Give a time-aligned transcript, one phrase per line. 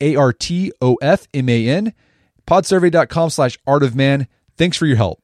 [0.00, 1.92] A R T O F M A N.
[2.46, 4.28] Podsurvey.com slash art of man.
[4.56, 5.20] Thanks for your help.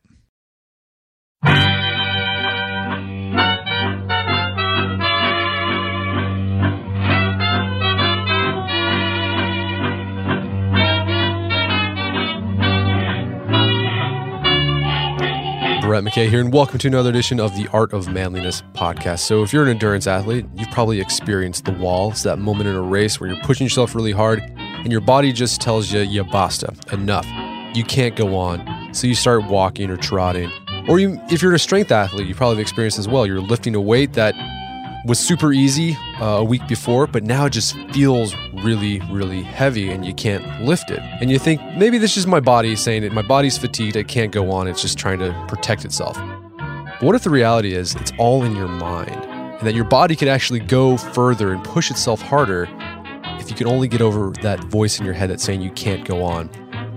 [15.93, 19.19] Brett McKay here, and welcome to another edition of the Art of Manliness podcast.
[19.19, 22.13] So, if you're an endurance athlete, you've probably experienced the wall.
[22.13, 24.41] It's that moment in a race where you're pushing yourself really hard,
[24.83, 27.27] and your body just tells you, "Ya basta, enough.
[27.75, 30.51] You can't go on." So you start walking or trotting.
[30.89, 33.27] Or you, if you're a strength athlete, you probably have experienced as well.
[33.27, 34.35] You're lifting a weight that
[35.05, 39.91] was super easy uh, a week before, but now it just feels really, really heavy
[39.91, 41.01] and you can't lift it.
[41.21, 44.31] And you think, maybe this is my body saying that my body's fatigued, it can't
[44.31, 46.17] go on, it's just trying to protect itself.
[46.17, 50.15] But what if the reality is it's all in your mind and that your body
[50.15, 52.69] could actually go further and push itself harder
[53.43, 56.05] if you can only get over that voice in your head that's saying you can't
[56.05, 56.49] go on?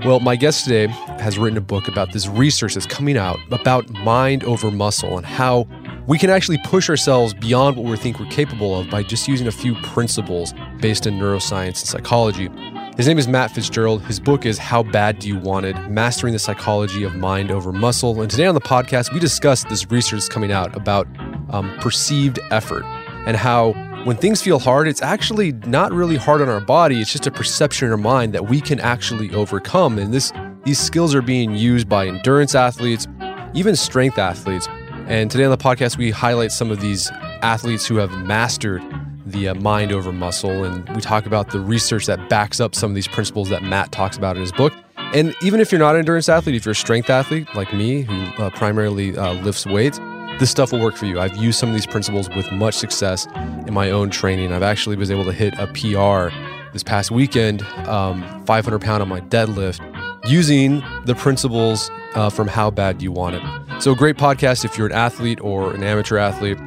[0.06, 0.88] Well, my guest today
[1.20, 5.26] has written a book about this research that's coming out about mind over muscle and
[5.26, 5.68] how
[6.06, 9.48] we can actually push ourselves beyond what we think we're capable of by just using
[9.48, 12.50] a few principles based in neuroscience and psychology.
[12.96, 14.04] His name is Matt Fitzgerald.
[14.04, 15.76] His book is How Bad Do You Want It?
[15.90, 18.22] Mastering the Psychology of Mind Over Muscle.
[18.22, 21.08] And today on the podcast, we discuss this research coming out about
[21.50, 22.84] um, perceived effort
[23.26, 23.74] and how
[24.06, 27.02] when things feel hard, it's actually not really hard on our body.
[27.02, 29.98] It's just a perception in our mind that we can actually overcome.
[29.98, 30.32] And this
[30.64, 33.08] these skills are being used by endurance athletes,
[33.56, 34.68] even strength athletes.
[35.08, 37.10] And today on the podcast, we highlight some of these
[37.42, 38.84] athletes who have mastered
[39.26, 40.64] the uh, mind over muscle.
[40.64, 43.92] And we talk about the research that backs up some of these principles that Matt
[43.92, 44.74] talks about in his book.
[44.98, 48.04] And even if you're not an endurance athlete, if you're a strength athlete like me,
[48.04, 50.00] who uh, primarily uh, lifts weights,
[50.40, 51.20] this stuff will work for you.
[51.20, 53.28] I've used some of these principles with much success
[53.68, 54.52] in my own training.
[54.52, 56.36] I've actually was able to hit a PR
[56.74, 59.80] this past weekend, um, 500 pound on my deadlift,
[60.28, 63.82] using the principles uh, from How Bad Do You Want It.
[63.82, 66.58] So, great podcast if you're an athlete or an amateur athlete.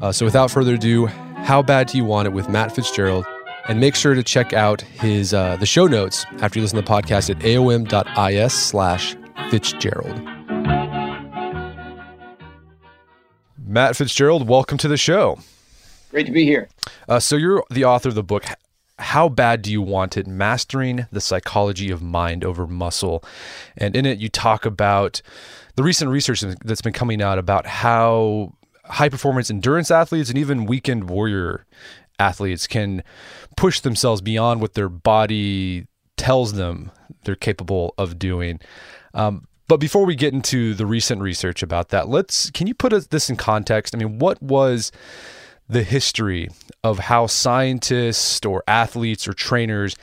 [0.00, 3.24] Uh, so, without further ado, How Bad Do You Want It with Matt Fitzgerald.
[3.68, 6.82] And make sure to check out his uh, the show notes after you listen to
[6.82, 9.16] the podcast at aom.is slash
[9.50, 10.35] Fitzgerald.
[13.76, 15.38] Matt Fitzgerald, welcome to the show.
[16.10, 16.70] Great to be here.
[17.10, 18.46] Uh, so you're the author of the book
[18.98, 20.26] how bad do you want it?
[20.26, 23.22] Mastering the psychology of mind over muscle.
[23.76, 25.20] And in it, you talk about
[25.74, 28.54] the recent research that's been coming out about how
[28.86, 31.66] high performance endurance athletes and even weekend warrior
[32.18, 33.04] athletes can
[33.58, 35.86] push themselves beyond what their body
[36.16, 36.90] tells them
[37.24, 38.58] they're capable of doing.
[39.12, 42.92] Um, but before we get into the recent research about that, let's can you put
[43.10, 43.94] this in context?
[43.94, 44.92] I mean, what was
[45.68, 46.48] the history
[46.84, 49.96] of how scientists or athletes or trainers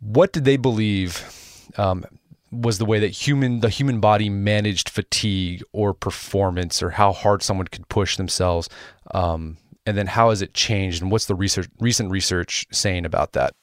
[0.00, 2.04] what did they believe um,
[2.50, 7.42] was the way that human the human body managed fatigue or performance or how hard
[7.42, 8.68] someone could push themselves
[9.12, 9.56] um,
[9.86, 13.54] and then how has it changed and what's the research recent research saying about that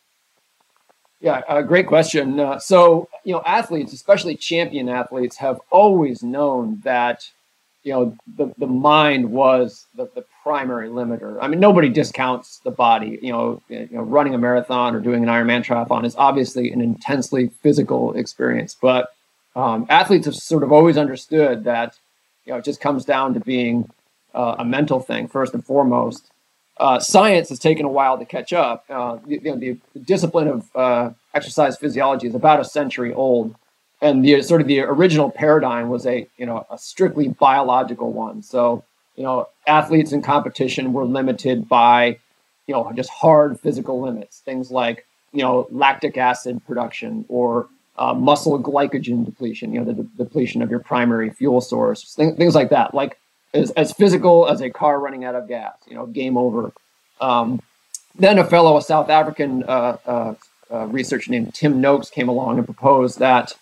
[1.21, 6.81] yeah uh, great question uh, so you know athletes especially champion athletes have always known
[6.83, 7.29] that
[7.83, 11.37] you know the, the mind was the, the primary limiter.
[11.41, 13.19] I mean, nobody discounts the body.
[13.21, 16.81] You know, you know, running a marathon or doing an Ironman triathlon is obviously an
[16.81, 18.75] intensely physical experience.
[18.79, 19.13] But
[19.55, 21.97] um, athletes have sort of always understood that
[22.45, 23.89] you know it just comes down to being
[24.33, 26.30] uh, a mental thing first and foremost.
[26.81, 28.83] Uh, science has taken a while to catch up.
[28.89, 33.55] Uh, you know, the, the discipline of uh, exercise physiology is about a century old
[34.01, 38.41] and the sort of the original paradigm was a you know a strictly biological one.
[38.41, 38.83] So
[39.15, 42.19] you know athletes in competition were limited by
[42.67, 47.67] you know just hard physical limits, things like you know lactic acid production or
[47.97, 52.35] uh, muscle glycogen depletion, you know the, the, depletion of your primary fuel source, things,
[52.37, 53.19] things like that, like
[53.53, 56.71] as, as physical as a car running out of gas, you know, game over.
[57.19, 57.61] Um,
[58.15, 60.35] then a fellow, a South African uh, uh,
[60.69, 63.53] uh researcher named Tim Noakes came along and proposed that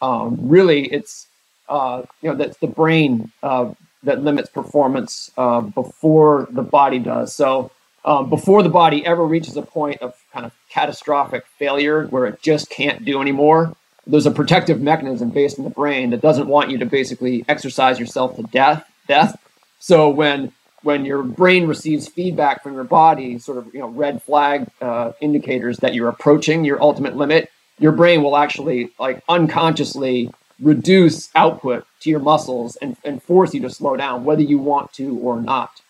[0.00, 1.26] um, really it's
[1.68, 3.72] uh, you know that's the brain uh,
[4.02, 7.34] that limits performance uh, before the body does.
[7.34, 7.70] So
[8.04, 12.40] um, before the body ever reaches a point of kind of catastrophic failure where it
[12.40, 13.74] just can't do anymore.
[14.06, 17.98] There's a protective mechanism based in the brain that doesn't want you to basically exercise
[17.98, 18.88] yourself to death.
[19.06, 19.40] Death.
[19.78, 24.22] So when when your brain receives feedback from your body, sort of you know red
[24.22, 30.30] flag uh, indicators that you're approaching your ultimate limit, your brain will actually like unconsciously
[30.60, 34.92] reduce output to your muscles and, and force you to slow down, whether you want
[34.94, 35.82] to or not.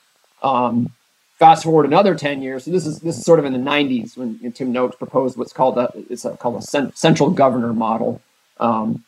[0.42, 0.92] Um,
[1.38, 2.64] fast forward another 10 years.
[2.64, 5.52] So this is this is sort of in the 90s when Tim Noakes proposed what's
[5.52, 8.22] called a it's a, called a cent- central governor model.
[8.58, 9.04] Um,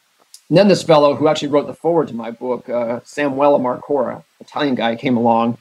[0.48, 4.24] and then this fellow who actually wrote the foreword to my book, uh, Samuele Marcora,
[4.40, 5.58] Italian guy, came along,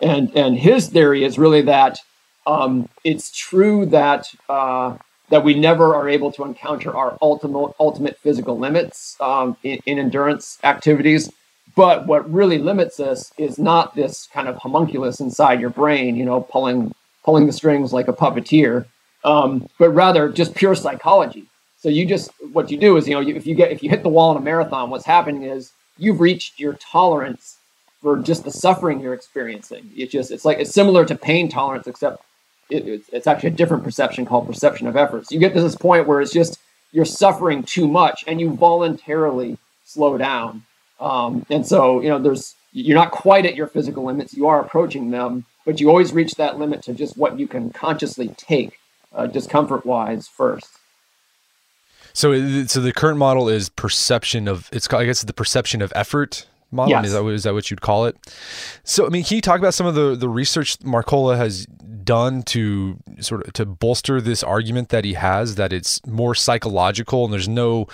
[0.00, 1.98] and and his theory is really that
[2.46, 4.96] um, it's true that uh,
[5.30, 9.98] that we never are able to encounter our ultimate ultimate physical limits um, in, in
[9.98, 11.30] endurance activities
[11.74, 16.24] but what really limits us is not this kind of homunculus inside your brain, you
[16.24, 16.94] know, pulling
[17.24, 18.84] pulling the strings like a puppeteer,
[19.24, 21.46] um, but rather just pure psychology.
[21.82, 24.04] So you just what you do is, you know, if you get if you hit
[24.04, 27.58] the wall in a marathon, what's happening is you've reached your tolerance
[28.00, 29.90] for just the suffering you're experiencing.
[29.96, 32.24] It's just it's like it's similar to pain tolerance, except
[32.70, 35.26] it, it's, it's actually a different perception called perception of effort.
[35.28, 36.58] So you get to this point where it's just
[36.92, 40.64] you're suffering too much, and you voluntarily slow down
[41.00, 44.34] um, and so, you know, there's you're not quite at your physical limits.
[44.34, 47.70] You are approaching them, but you always reach that limit to just what you can
[47.70, 48.78] consciously take,
[49.14, 50.68] uh, discomfort wise, first.
[52.12, 54.88] So, so the current model is perception of it's.
[54.88, 56.90] Called, I guess the perception of effort model.
[56.90, 57.06] Yes.
[57.06, 58.16] Is, that, is that what you'd call it?
[58.84, 61.66] So, I mean, can you talk about some of the the research Marcora has
[62.04, 67.24] done to sort of to bolster this argument that he has that it's more psychological
[67.24, 67.86] and there's no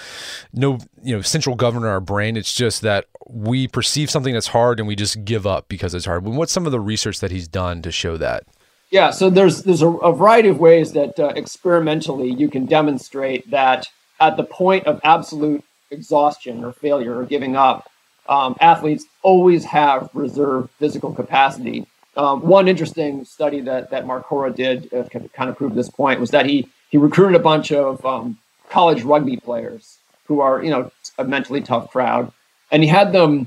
[0.53, 4.49] no you know central governor in our brain it's just that we perceive something that's
[4.49, 7.31] hard and we just give up because it's hard what's some of the research that
[7.31, 8.45] he's done to show that
[8.91, 13.49] yeah so there's there's a, a variety of ways that uh, experimentally you can demonstrate
[13.51, 13.89] that
[14.21, 17.91] at the point of absolute exhaustion or failure or giving up
[18.29, 21.87] um, athletes always have reserve physical capacity
[22.19, 26.31] um, one interesting study that that Marcora did uh, kind of proved this point was
[26.31, 28.39] that he he recruited a bunch of um,
[28.69, 32.33] college rugby players who are you know a mentally tough crowd,
[32.73, 33.47] and he had them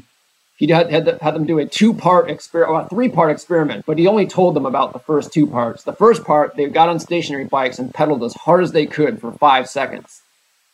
[0.56, 4.00] he had had, had them do a two part experiment, a three part experiment, but
[4.00, 5.84] he only told them about the first two parts.
[5.84, 9.20] The first part, they got on stationary bikes and pedaled as hard as they could
[9.20, 10.22] for five seconds.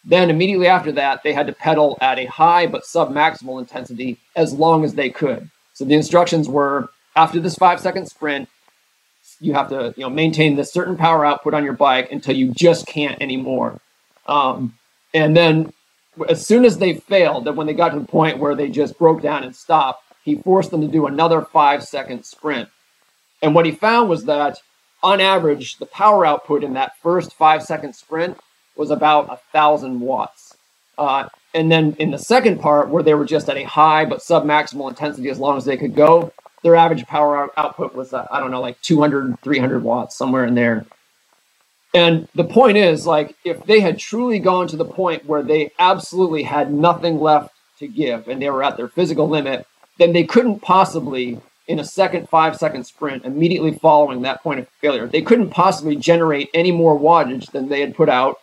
[0.07, 4.18] Then immediately after that, they had to pedal at a high but sub maximal intensity
[4.38, 5.50] as long as they could.
[5.74, 8.48] So the instructions were after this five second sprint,
[9.42, 12.54] you have to you know maintain this certain power output on your bike until you
[12.54, 13.81] just can't anymore.
[14.27, 14.77] Um,
[15.13, 15.74] and then
[16.30, 18.98] as soon as they failed, that when they got to the point where they just
[18.98, 22.69] broke down and stopped, he forced them to do another five second sprint.
[23.42, 24.57] And what he found was that
[25.03, 28.38] on average, the power output in that first five second sprint
[28.77, 30.56] was about a thousand watts.
[30.97, 34.21] Uh, and then in the second part, where they were just at a high but
[34.21, 36.31] sub maximal intensity as long as they could go,
[36.63, 40.56] their average power output was uh, I don't know like 200 300 watts somewhere in
[40.56, 40.85] there.
[41.94, 45.71] And the point is like if they had truly gone to the point where they
[45.79, 49.65] absolutely had nothing left to give and they were at their physical limit,
[49.97, 54.68] then they couldn't possibly in a second 5 second sprint immediately following that point of
[54.81, 55.07] failure.
[55.07, 58.39] They couldn't possibly generate any more wattage than they had put out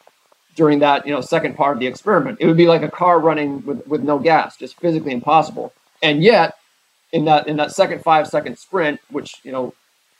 [0.55, 2.39] during that, you know, second part of the experiment.
[2.41, 5.73] It would be like a car running with, with no gas, just physically impossible.
[6.03, 6.55] And yet,
[7.13, 9.73] in that in that second five second sprint, which you know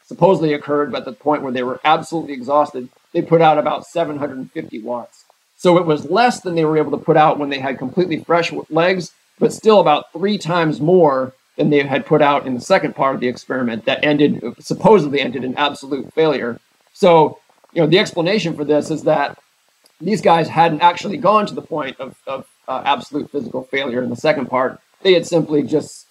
[0.07, 4.81] supposedly occurred at the point where they were absolutely exhausted, they put out about 750
[4.83, 5.25] watts.
[5.57, 8.23] So it was less than they were able to put out when they had completely
[8.23, 12.61] fresh legs, but still about three times more than they had put out in the
[12.61, 16.61] second part of the experiment that ended supposedly ended in absolute failure.
[16.93, 17.39] So
[17.73, 19.39] you know the explanation for this is that
[20.01, 24.11] these guys hadn't actually gone to the point of, of uh, absolute physical failure in
[24.11, 24.81] the second part.
[25.03, 26.07] They had simply just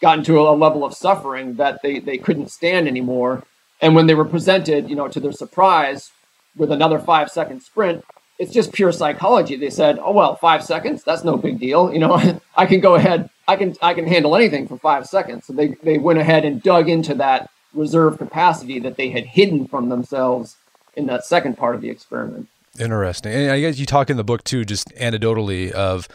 [0.00, 3.44] gotten to a level of suffering that they, they couldn't stand anymore.
[3.80, 6.10] And when they were presented, you know, to their surprise
[6.56, 8.04] with another five second sprint,
[8.38, 9.56] it's just pure psychology.
[9.56, 11.92] They said, "Oh well, five seconds, that's no big deal.
[11.92, 15.46] You know, I can go ahead, I can I can handle anything for five seconds."
[15.46, 19.66] So they they went ahead and dug into that reserve capacity that they had hidden
[19.68, 20.56] from themselves
[20.96, 22.48] in that second part of the experiment.
[22.78, 23.32] Interesting.
[23.32, 26.08] And I guess you talk in the book too, just anecdotally of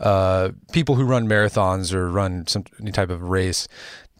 [0.00, 3.68] uh, people who run marathons or run some any type of race,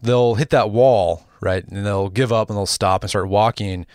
[0.01, 1.65] they'll hit that wall, right?
[1.67, 3.85] And they'll give up and they'll stop and start walking.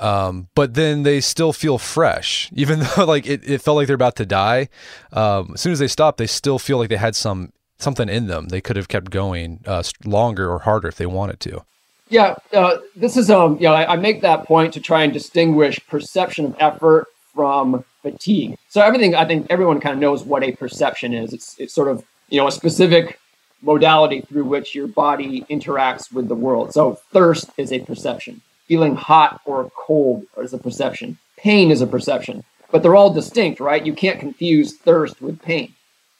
[0.00, 3.94] Um, but then they still feel fresh, even though like it, it felt like they're
[3.94, 4.68] about to die.
[5.12, 8.26] Um, as soon as they stop, they still feel like they had some something in
[8.26, 8.48] them.
[8.48, 11.64] They could have kept going uh, longer or harder if they wanted to.
[12.08, 15.12] Yeah, uh, this is um, you know, I, I, make that point to try and
[15.12, 17.06] distinguish perception of effort
[17.38, 18.58] from fatigue.
[18.68, 21.32] So everything, I think everyone kind of knows what a perception is.
[21.32, 23.20] It's it's sort of you know a specific
[23.62, 26.72] modality through which your body interacts with the world.
[26.72, 28.40] So thirst is a perception.
[28.66, 31.16] Feeling hot or cold is a perception.
[31.36, 32.42] Pain is a perception,
[32.72, 33.86] but they're all distinct, right?
[33.86, 35.72] You can't confuse thirst with pain.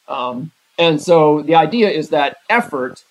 [0.06, 3.02] Um, and so the idea is that effort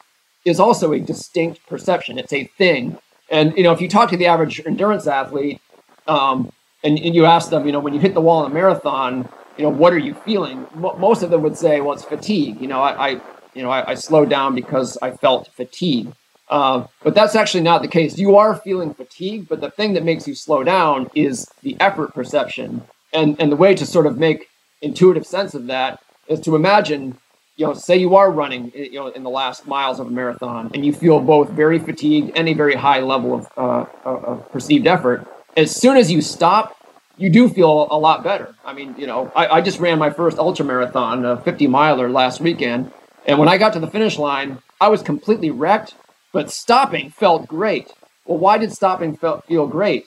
[0.45, 2.17] is also a distinct perception.
[2.17, 2.97] It's a thing.
[3.29, 5.59] And you know, if you talk to the average endurance athlete,
[6.07, 6.53] um,
[6.87, 9.27] and, and you ask them, you know, when you hit the wall in a marathon,
[9.57, 10.65] you know, what are you feeling?
[10.75, 12.61] M- most of them would say, well, it's fatigue.
[12.61, 13.09] You know, I, I
[13.53, 16.13] you know, I, I, slowed down because I felt fatigue.
[16.47, 18.17] Uh, but that's actually not the case.
[18.17, 22.13] You are feeling fatigue, but the thing that makes you slow down is the effort
[22.13, 22.83] perception.
[23.13, 24.49] And and the way to sort of make
[24.81, 27.17] intuitive sense of that is to imagine
[27.57, 30.69] you know, say you are running, you know, in the last miles of a marathon,
[30.75, 34.85] and you feel both very fatigued and a very high level of, uh, of perceived
[34.85, 35.27] effort.
[35.57, 36.76] As soon as you stop,
[37.17, 38.55] you do feel a lot better.
[38.63, 42.09] I mean, you know, I, I just ran my first ultra marathon, a 50 miler
[42.09, 42.91] last weekend,
[43.25, 45.95] and when I got to the finish line, I was completely wrecked,
[46.31, 47.91] but stopping felt great.
[48.25, 50.05] Well, why did stopping feel great?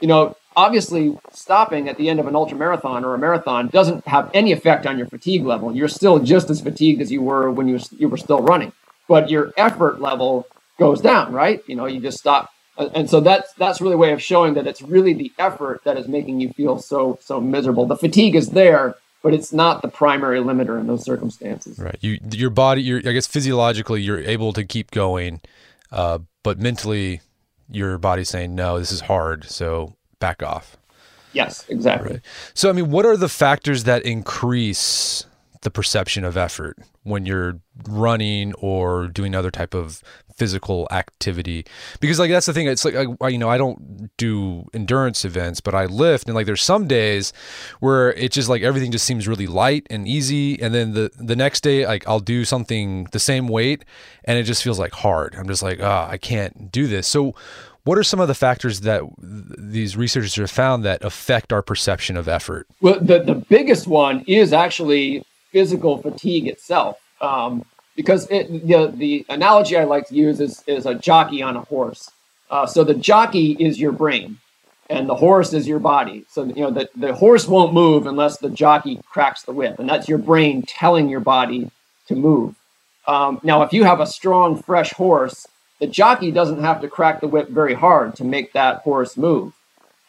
[0.00, 4.06] You know, obviously stopping at the end of an ultra marathon or a marathon doesn't
[4.06, 5.74] have any effect on your fatigue level.
[5.74, 8.72] You're still just as fatigued as you were when you you were still running,
[9.08, 10.46] but your effort level
[10.78, 11.62] goes down, right?
[11.66, 12.50] You know, you just stop.
[12.78, 15.98] And so that's that's really a way of showing that it's really the effort that
[15.98, 17.86] is making you feel so so miserable.
[17.86, 21.78] The fatigue is there, but it's not the primary limiter in those circumstances.
[21.78, 21.98] Right.
[22.00, 25.40] You your body, your I guess physiologically, you're able to keep going,
[25.90, 27.20] uh, but mentally,
[27.70, 29.44] your body's saying no, this is hard.
[29.44, 30.76] So back off.
[31.34, 32.12] Yes, exactly.
[32.12, 32.20] Right.
[32.54, 35.24] So, I mean, what are the factors that increase
[35.62, 40.02] the perception of effort when you're running or doing other type of
[40.36, 41.64] physical activity.
[42.00, 45.60] Because like that's the thing it's like I, you know i don't do endurance events
[45.60, 47.32] but i lift and like there's some days
[47.80, 51.36] where it just like everything just seems really light and easy and then the the
[51.36, 53.84] next day like i'll do something the same weight
[54.24, 55.34] and it just feels like hard.
[55.36, 57.06] I'm just like ah oh, i can't do this.
[57.06, 57.34] So
[57.84, 62.16] what are some of the factors that these researchers have found that affect our perception
[62.16, 62.68] of effort?
[62.80, 66.98] Well, the, the biggest one is actually physical fatigue itself.
[67.20, 71.56] Um, because it, the, the analogy I like to use is, is a jockey on
[71.56, 72.10] a horse.
[72.50, 74.38] Uh, so the jockey is your brain
[74.90, 76.24] and the horse is your body.
[76.30, 79.78] So, you know, the, the horse won't move unless the jockey cracks the whip.
[79.78, 81.70] And that's your brain telling your body
[82.08, 82.54] to move.
[83.06, 85.46] Um, now, if you have a strong, fresh horse,
[85.80, 89.52] the jockey doesn't have to crack the whip very hard to make that horse move.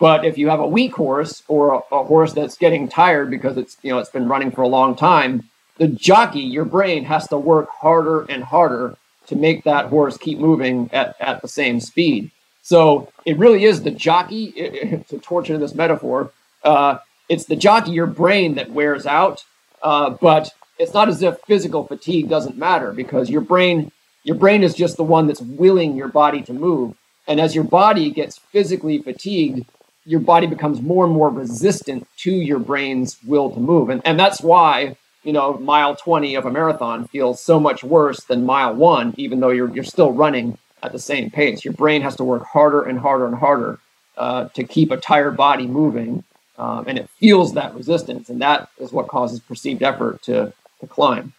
[0.03, 3.55] But if you have a weak horse or a, a, horse that's getting tired because
[3.55, 7.25] it's you know it's been running for a long time, the jockey, your brain has
[7.29, 11.79] to work harder and harder to make that horse keep moving at, at the same
[11.79, 12.31] speed.
[12.63, 14.51] So it really is the jockey,
[15.07, 16.33] to torture this metaphor,
[16.65, 16.97] uh,
[17.29, 19.45] it's the jockey, your brain that wears out.
[19.81, 23.89] Uh, but it's not as if physical fatigue doesn't matter because your brain
[24.23, 26.93] your brain is just the one that's willing your body to move.
[27.25, 29.65] And as your body gets physically fatigued,
[30.05, 33.89] your body becomes more and more resistant to your brain's will to move.
[33.89, 38.23] And, and that's why, you know, mile 20 of a marathon feels so much worse
[38.25, 41.63] than mile one, even though you're, you're still running at the same pace.
[41.63, 43.79] Your brain has to work harder and harder and harder
[44.17, 46.23] uh, to keep a tired body moving.
[46.57, 48.29] Um, and it feels that resistance.
[48.29, 51.33] And that is what causes perceived effort to, to climb.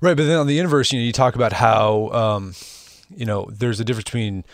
[0.00, 2.54] Right, but then on the inverse, you know, you talk about how um,
[3.14, 4.44] you know there's a difference between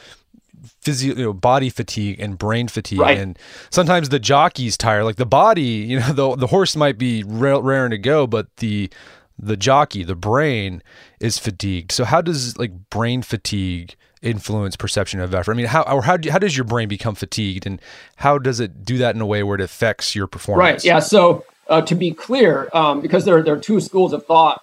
[0.81, 3.19] physio, you know, body fatigue and brain fatigue, right.
[3.19, 3.39] and
[3.71, 5.05] sometimes the jockey's tire.
[5.05, 8.91] Like the body, you know, the the horse might be raring to go, but the
[9.39, 10.83] the jockey, the brain,
[11.21, 11.93] is fatigued.
[11.93, 15.53] So how does like brain fatigue influence perception of effort?
[15.53, 17.81] I mean, how or how do, how does your brain become fatigued, and
[18.17, 20.85] how does it do that in a way where it affects your performance?
[20.85, 20.85] Right.
[20.85, 21.01] Yeah.
[21.01, 24.63] So uh, to be clear, um, because there there are two schools of thought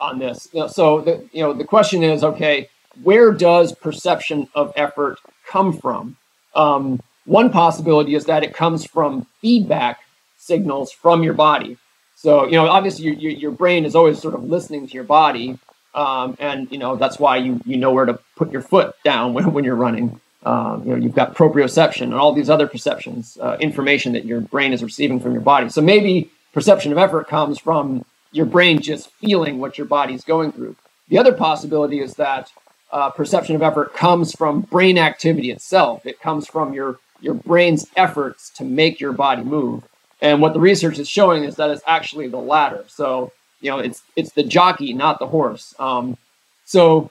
[0.00, 0.48] on this.
[0.68, 2.68] So the you know the question is okay,
[3.02, 5.18] where does perception of effort
[5.52, 6.16] come from?
[6.54, 10.00] Um, one possibility is that it comes from feedback
[10.38, 11.76] signals from your body.
[12.16, 15.04] So you know, obviously your, your, your brain is always sort of listening to your
[15.04, 15.58] body,
[15.94, 19.34] um, and you know that's why you you know where to put your foot down
[19.34, 20.20] when, when you're running.
[20.44, 24.40] Um, you know, you've got proprioception and all these other perceptions, uh, information that your
[24.40, 25.68] brain is receiving from your body.
[25.68, 30.50] So maybe perception of effort comes from your brain just feeling what your body's going
[30.50, 30.74] through.
[31.08, 32.50] The other possibility is that
[32.92, 36.04] uh, perception of effort comes from brain activity itself.
[36.06, 39.84] It comes from your your brain's efforts to make your body move.
[40.20, 42.84] And what the research is showing is that it's actually the latter.
[42.88, 45.74] So you know, it's it's the jockey, not the horse.
[45.78, 46.18] Um,
[46.64, 47.10] so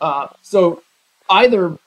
[0.00, 0.82] uh, so
[1.30, 1.78] either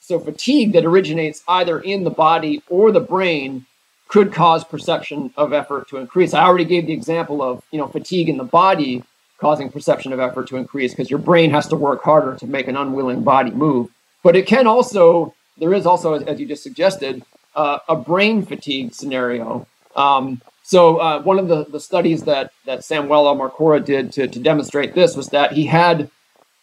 [0.00, 3.66] so fatigue that originates either in the body or the brain
[4.08, 6.34] could cause perception of effort to increase.
[6.34, 9.04] I already gave the example of you know fatigue in the body
[9.42, 12.68] causing perception of effort to increase because your brain has to work harder to make
[12.68, 13.90] an unwilling body move.
[14.22, 17.22] But it can also there is also, as you just suggested,
[17.54, 19.66] uh, a brain fatigue scenario.
[19.94, 24.38] Um, so uh, one of the, the studies that that Samuele Marcora did to, to
[24.38, 26.08] demonstrate this was that he had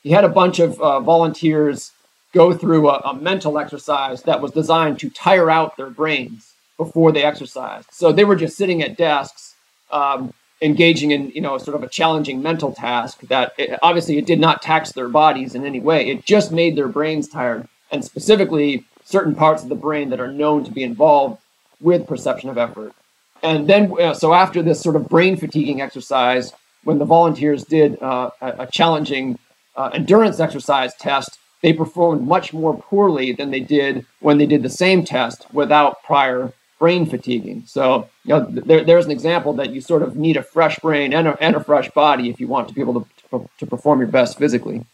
[0.01, 1.91] he had a bunch of uh, volunteers
[2.33, 7.11] go through a, a, mental exercise that was designed to tire out their brains before
[7.11, 7.87] they exercised.
[7.91, 9.55] So they were just sitting at desks,
[9.91, 14.25] um, engaging in you know sort of a challenging mental task that it, obviously it
[14.25, 16.07] did not tax their bodies in any way.
[16.09, 20.31] It just made their brains tired, and specifically certain parts of the brain that are
[20.31, 21.41] known to be involved
[21.81, 22.93] with perception of effort.
[23.41, 28.01] And then, uh, so after this sort of brain fatiguing exercise, when the volunteers did
[28.01, 29.39] uh, a, a, challenging
[29.75, 34.63] uh, endurance exercise test, they performed much more poorly than they did when they did
[34.63, 37.63] the same test without prior brain fatiguing.
[37.67, 41.13] So, you know, there, there's an example that you sort of need a fresh brain
[41.13, 43.99] and a, and a fresh body if you want to be able to, to perform
[43.99, 44.85] your best physically.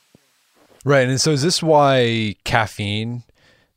[0.84, 1.08] Right.
[1.08, 3.24] And so, is this why caffeine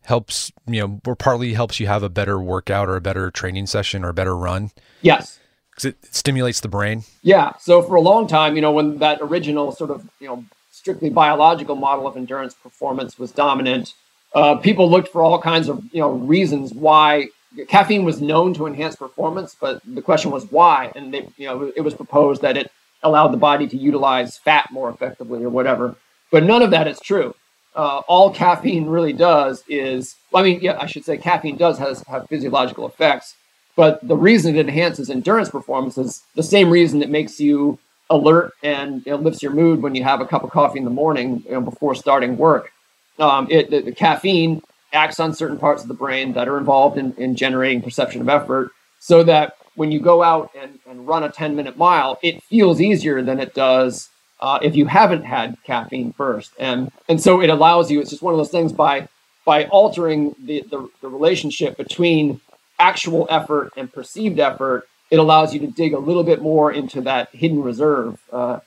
[0.08, 3.66] helps you know or partly helps you have a better workout or a better training
[3.66, 4.70] session or a better run
[5.02, 5.38] yes
[5.70, 9.18] because it stimulates the brain yeah so for a long time you know when that
[9.20, 13.92] original sort of you know strictly biological model of endurance performance was dominant
[14.34, 17.28] uh, people looked for all kinds of you know reasons why
[17.68, 21.72] caffeine was known to enhance performance but the question was why and they, you know
[21.74, 22.70] it was proposed that it
[23.02, 25.96] allowed the body to utilize fat more effectively or whatever
[26.30, 27.34] but none of that is true
[27.78, 32.02] uh, all caffeine really does is, I mean, yeah, I should say caffeine does has
[32.08, 33.36] have physiological effects,
[33.76, 37.78] but the reason it enhances endurance performance is the same reason it makes you
[38.10, 40.90] alert and it lifts your mood when you have a cup of coffee in the
[40.90, 42.72] morning you know, before starting work.
[43.20, 44.60] Um, it the, the, caffeine
[44.92, 48.28] acts on certain parts of the brain that are involved in, in generating perception of
[48.28, 52.42] effort, so that when you go out and, and run a 10 minute mile, it
[52.42, 54.08] feels easier than it does
[54.40, 56.52] uh, if you haven't had caffeine first.
[56.58, 58.00] And and so it allows you.
[58.00, 59.08] It's just one of those things by
[59.44, 62.40] by altering the, the, the relationship between
[62.78, 64.86] actual effort and perceived effort.
[65.10, 68.60] It allows you to dig a little bit more into that hidden reserve uh,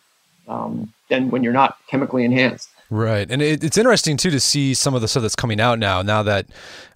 [0.48, 2.70] um, than when you're not chemically enhanced.
[2.94, 3.32] Right.
[3.32, 6.02] And it, it's interesting, too, to see some of the stuff that's coming out now,
[6.02, 6.48] now that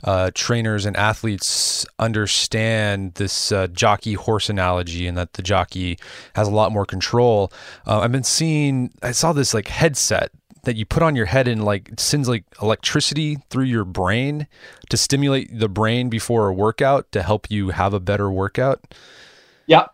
[0.03, 5.97] uh, trainers and athletes understand this uh, jockey horse analogy and that the jockey
[6.35, 7.49] has a lot more control.
[7.87, 10.31] Uh, I've been seeing, I saw this like headset
[10.63, 14.47] that you put on your head and like sends like electricity through your brain
[14.89, 18.83] to stimulate the brain before a workout to help you have a better workout.
[19.65, 19.85] Yeah.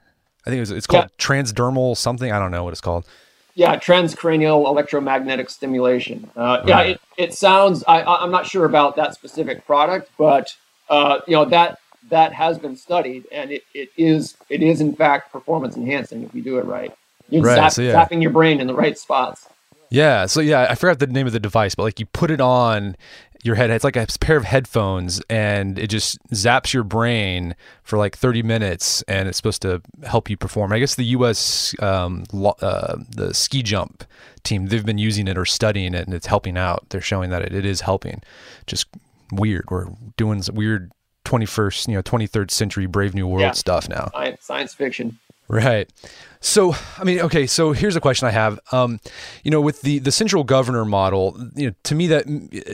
[0.47, 1.23] I think it was, it's called yeah.
[1.23, 2.31] transdermal something.
[2.31, 3.05] I don't know what it's called.
[3.53, 6.29] Yeah, transcranial electromagnetic stimulation.
[6.35, 7.83] Uh, yeah, it, it sounds.
[7.87, 10.55] I, I'm not sure about that specific product, but
[10.89, 14.95] uh, you know that that has been studied, and it, it is it is in
[14.95, 16.93] fact performance enhancing if you do it right.
[17.29, 17.93] You're right, zap, so yeah.
[17.93, 19.47] zapping your brain in the right spots.
[19.89, 20.25] Yeah.
[20.25, 22.95] So yeah, I forgot the name of the device, but like you put it on
[23.43, 23.69] your head.
[23.69, 28.43] It's like a pair of headphones, and it just zaps your brain for like 30
[28.43, 30.71] minutes, and it's supposed to help you perform.
[30.71, 31.75] I guess the U.S.
[31.81, 34.03] Um, uh, the ski jump
[34.43, 36.85] team they've been using it or studying it, and it's helping out.
[36.89, 38.21] They're showing that it, it is helping.
[38.67, 38.87] Just
[39.31, 39.65] weird.
[39.69, 40.91] We're doing weird
[41.25, 43.51] 21st, you know, 23rd century Brave New World yeah.
[43.51, 44.09] stuff now.
[44.13, 45.19] Science, science fiction.
[45.51, 45.91] Right.
[46.39, 47.45] So, I mean, okay.
[47.45, 48.57] So here's a question I have.
[48.71, 49.01] Um,
[49.43, 52.25] you know, with the the central governor model, you know, to me that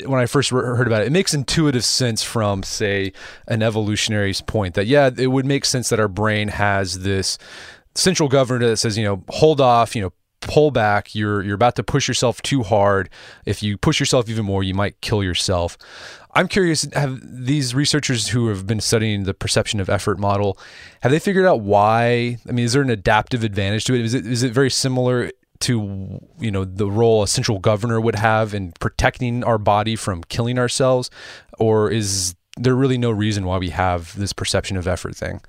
[0.06, 3.14] when I first heard about it, it makes intuitive sense from, say,
[3.48, 7.40] an evolutionary point that yeah, it would make sense that our brain has this
[7.96, 10.14] central governor that says, you know, hold off, you know,
[10.48, 11.14] pull back.
[11.14, 13.10] You're you're about to push yourself too hard.
[13.46, 15.78] If you push yourself even more, you might kill yourself.
[16.34, 20.60] I'm curious, have these researchers who have been studying the perception of effort model,
[21.02, 22.38] have they figured out why?
[22.48, 24.02] I mean, is there an adaptive advantage to it?
[24.02, 28.16] Is it is it very similar to you know the role a central governor would
[28.16, 31.10] have in protecting our body from killing ourselves,
[31.58, 35.42] or is there really no reason why we have this perception of effort thing?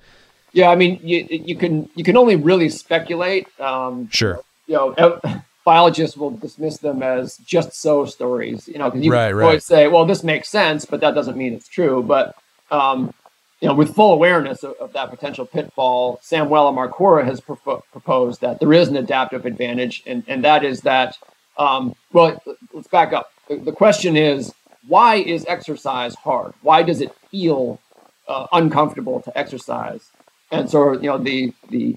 [0.53, 3.49] Yeah, I mean, you you can you can only really speculate.
[3.61, 4.41] Um, sure.
[4.69, 5.21] You know,
[5.69, 9.63] biologists will dismiss them as just so stories, you know, because you right, always right.
[9.63, 12.03] say, well, this makes sense, but that doesn't mean it's true.
[12.03, 12.35] But,
[12.71, 13.13] um,
[13.61, 18.41] you know, with full awareness of, of that potential pitfall, Samuele Marcora has pro- proposed
[18.41, 21.19] that there is an adaptive advantage, and, and that is that,
[21.59, 23.31] um, well, let's back up.
[23.49, 24.55] The, the, question is,
[24.87, 26.55] why is exercise hard?
[26.63, 27.79] Why does it feel
[28.27, 30.11] uh, uncomfortable to exercise?
[30.51, 31.95] And so, you know, the the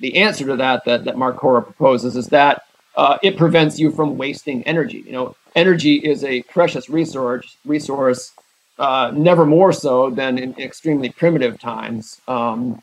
[0.00, 2.62] the answer to that that that Marcora proposes is that
[2.96, 5.02] uh, it prevents you from wasting energy.
[5.06, 7.56] You know, energy is a precious resource.
[7.64, 8.32] Resource,
[8.78, 12.82] uh, never more so than in extremely primitive times, um,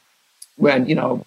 [0.57, 1.25] when you know,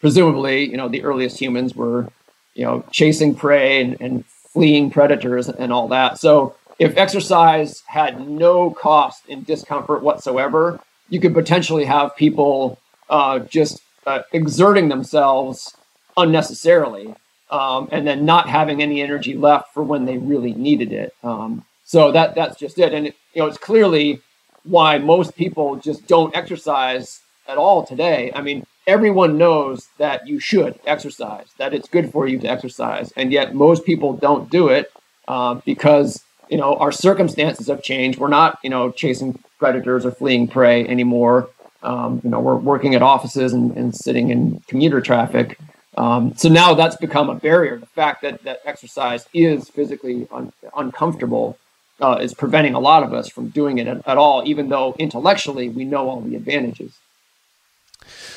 [0.00, 2.08] presumably, you know, the earliest humans were,
[2.54, 6.18] you know, chasing prey and, and fleeing predators and all that.
[6.18, 13.40] So if exercise had no cost in discomfort whatsoever, you could potentially have people uh,
[13.40, 15.76] just uh, exerting themselves
[16.16, 17.14] unnecessarily
[17.50, 21.14] um, and then not having any energy left for when they really needed it.
[21.22, 24.20] Um, so that that's just it, and it, you know it's clearly
[24.64, 28.32] why most people just don't exercise at all today.
[28.34, 33.12] I mean, everyone knows that you should exercise, that it's good for you to exercise,
[33.16, 34.90] and yet most people don't do it
[35.28, 38.18] uh, because you know our circumstances have changed.
[38.18, 41.50] We're not you know chasing predators or fleeing prey anymore.
[41.82, 45.58] Um, you know, we're working at offices and, and sitting in commuter traffic.
[45.96, 47.78] Um, so now that's become a barrier.
[47.78, 51.58] The fact that that exercise is physically un- uncomfortable
[52.00, 54.94] uh, is preventing a lot of us from doing it at, at, all, even though
[54.98, 56.98] intellectually we know all the advantages.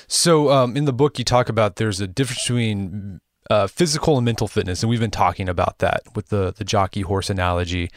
[0.07, 4.25] So um, in the book, you talk about there's a difference between uh, physical and
[4.25, 7.91] mental fitness, and we've been talking about that with the the jockey horse analogy.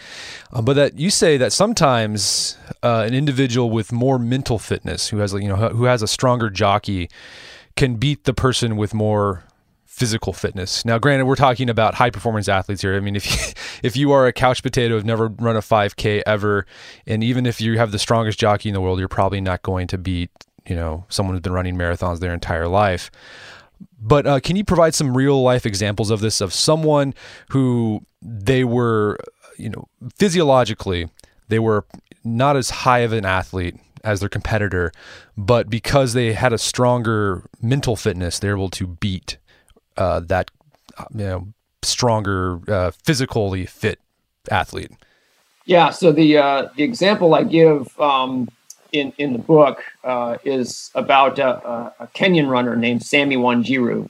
[0.53, 5.19] Um, but that you say that sometimes uh, an individual with more mental fitness, who
[5.19, 7.09] has you know who has a stronger jockey,
[7.77, 9.45] can beat the person with more
[9.85, 10.85] physical fitness.
[10.85, 12.95] Now, granted, we're talking about high performance athletes here.
[12.95, 16.23] I mean, if you, if you are a couch potato who've never run a 5K
[16.25, 16.67] ever,
[17.07, 19.89] and even if you have the strongest jockey in the world, you're probably not going
[19.89, 20.31] to beat
[20.69, 23.11] you know someone who's been running marathons their entire life.
[24.01, 27.15] But uh, can you provide some real life examples of this of someone
[27.51, 29.19] who they were,
[29.57, 31.09] you know, physiologically
[31.49, 31.85] they were
[32.25, 34.93] not as high of an athlete as their competitor,
[35.37, 39.39] but because they had a stronger mental fitness, they're able to beat
[39.97, 40.51] uh, that
[41.15, 41.49] you know
[41.83, 43.99] stronger uh, physically fit
[44.51, 44.93] athlete.
[45.65, 45.91] Yeah.
[45.91, 48.49] So the uh, the example I give um,
[48.93, 54.09] in in the book uh, is about a, a, Kenyan runner named Sammy Wanjiru.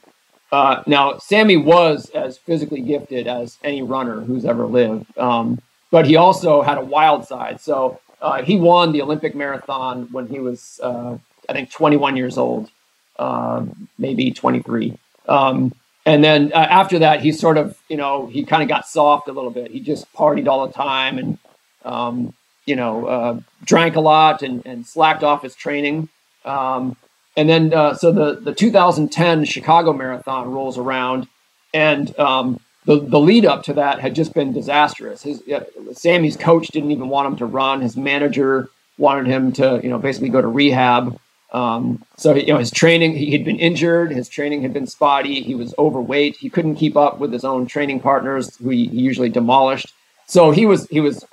[0.51, 5.61] Uh, now, Sammy was as physically gifted as any runner who's ever lived, um,
[5.91, 7.61] but he also had a wild side.
[7.61, 12.39] So uh, he won the Olympic marathon when he was, uh, I think, 21 years
[12.39, 12.71] old,
[13.19, 14.99] um, maybe 23.
[15.29, 15.75] Um,
[16.07, 19.29] and then uh, after that, he sort of, you know, he kind of got soft
[19.29, 19.71] a little bit.
[19.71, 21.39] He just partied all the time and
[21.85, 22.35] um,
[22.69, 26.09] you know, uh, drank a lot and, and slacked off his training.
[26.45, 26.97] Um,
[27.37, 31.29] and then, uh, so the, the 2010 Chicago Marathon rolls around,
[31.73, 35.23] and um, the, the lead up to that had just been disastrous.
[35.23, 37.81] His uh, Sammy's coach didn't even want him to run.
[37.81, 41.19] His manager wanted him to, you know, basically go to rehab.
[41.53, 44.11] Um, so you know his training, he had been injured.
[44.11, 45.43] His training had been spotty.
[45.43, 46.37] He was overweight.
[46.37, 49.93] He couldn't keep up with his own training partners, who he, he usually demolished.
[50.27, 51.25] So he was he was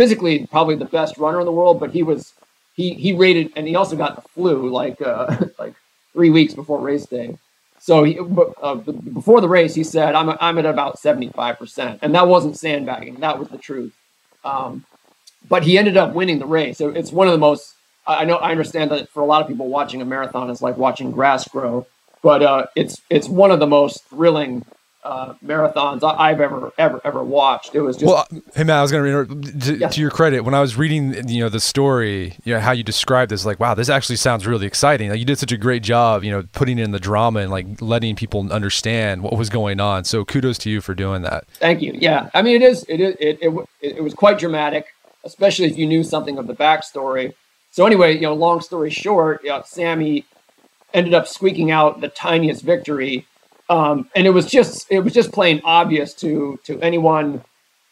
[0.00, 2.32] physically probably the best runner in the world, but he was
[2.74, 5.74] he he rated and he also got the flu like uh, like
[6.14, 7.36] three weeks before race day.
[7.80, 12.14] So he, uh, before the race, he said, "I'm I'm at about 75 percent," and
[12.14, 13.16] that wasn't sandbagging.
[13.16, 13.94] That was the truth.
[14.42, 14.86] Um,
[15.50, 16.78] but he ended up winning the race.
[16.78, 17.74] So it's one of the most.
[18.06, 20.78] I know I understand that for a lot of people, watching a marathon is like
[20.78, 21.86] watching grass grow,
[22.22, 24.64] but uh, it's it's one of the most thrilling
[25.02, 27.74] uh, marathons I've ever ever ever watched.
[27.74, 28.26] It was just well.
[28.54, 29.94] Hey Matt, I was going to to, yes.
[29.94, 32.82] to your credit when I was reading you know the story, you know how you
[32.82, 33.46] described this.
[33.46, 35.10] Like, wow, this actually sounds really exciting.
[35.10, 37.80] Like, you did such a great job, you know, putting in the drama and like
[37.80, 40.04] letting people understand what was going on.
[40.04, 41.46] So kudos to you for doing that.
[41.54, 41.92] Thank you.
[41.94, 44.86] Yeah, I mean it is it is it it, it, it was quite dramatic,
[45.24, 47.32] especially if you knew something of the backstory.
[47.70, 50.26] So anyway, you know, long story short, you know, Sammy
[50.92, 53.26] ended up squeaking out the tiniest victory
[53.70, 57.42] um, and it was just it was just plain obvious to to anyone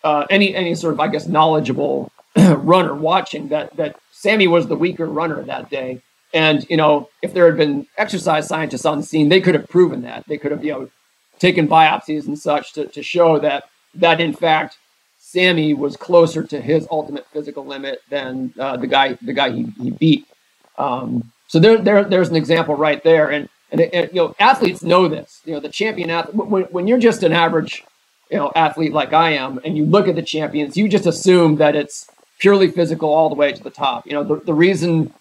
[0.05, 4.77] uh, any any sort of I guess knowledgeable runner watching that that Sammy was the
[4.77, 6.03] weaker runner that day.
[6.35, 9.69] And you know, if there had been exercise scientists on the scene, they could have
[9.69, 10.27] proven that.
[10.27, 10.91] They could have you know
[11.39, 14.77] taken biopsies and such to, to show that that in fact
[15.19, 19.63] Sammy was closer to his ultimate physical limit than uh, the guy the guy he,
[19.81, 20.27] he beat.
[20.77, 23.31] Um, so there, there there's an example right there.
[23.31, 25.41] And and, you know, athletes know this.
[25.45, 26.35] You know, the champion athlete.
[26.35, 27.85] When, when you're just an average,
[28.31, 31.57] you know, athlete like I am, and you look at the champions, you just assume
[31.57, 34.07] that it's purely physical all the way to the top.
[34.07, 35.13] You know, the, the reason,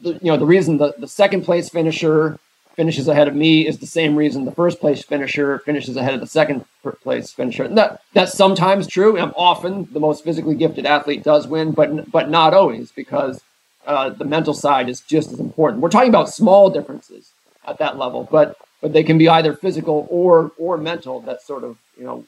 [0.00, 2.38] the, you know, the reason the, the second place finisher
[2.74, 6.20] finishes ahead of me is the same reason the first place finisher finishes ahead of
[6.20, 6.64] the second
[7.02, 7.64] place finisher.
[7.64, 9.16] And that that's sometimes true.
[9.18, 13.42] And often the most physically gifted athlete does win, but but not always because
[13.86, 15.82] uh, the mental side is just as important.
[15.82, 17.31] We're talking about small differences
[17.66, 21.64] at that level, but but they can be either physical or or mental that sort
[21.64, 22.24] of you know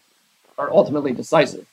[0.59, 1.67] are ultimately decisive.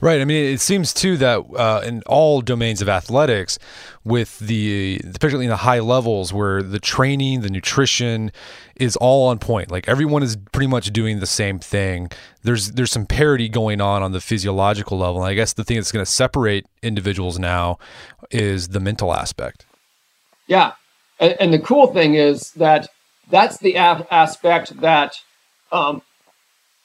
[0.00, 0.20] Right.
[0.20, 3.58] I mean, it seems too that uh, in all domains of athletics,
[4.04, 8.30] with the particularly in the high levels where the training, the nutrition
[8.76, 9.72] is all on point.
[9.72, 12.10] Like everyone is pretty much doing the same thing.
[12.42, 15.22] There's there's some parity going on on the physiological level.
[15.22, 17.78] And I guess the thing that's going to separate individuals now
[18.30, 19.66] is the mental aspect.
[20.46, 20.74] Yeah,
[21.20, 22.88] and, and the cool thing is that
[23.30, 25.20] that's the a- aspect that
[25.72, 26.02] um,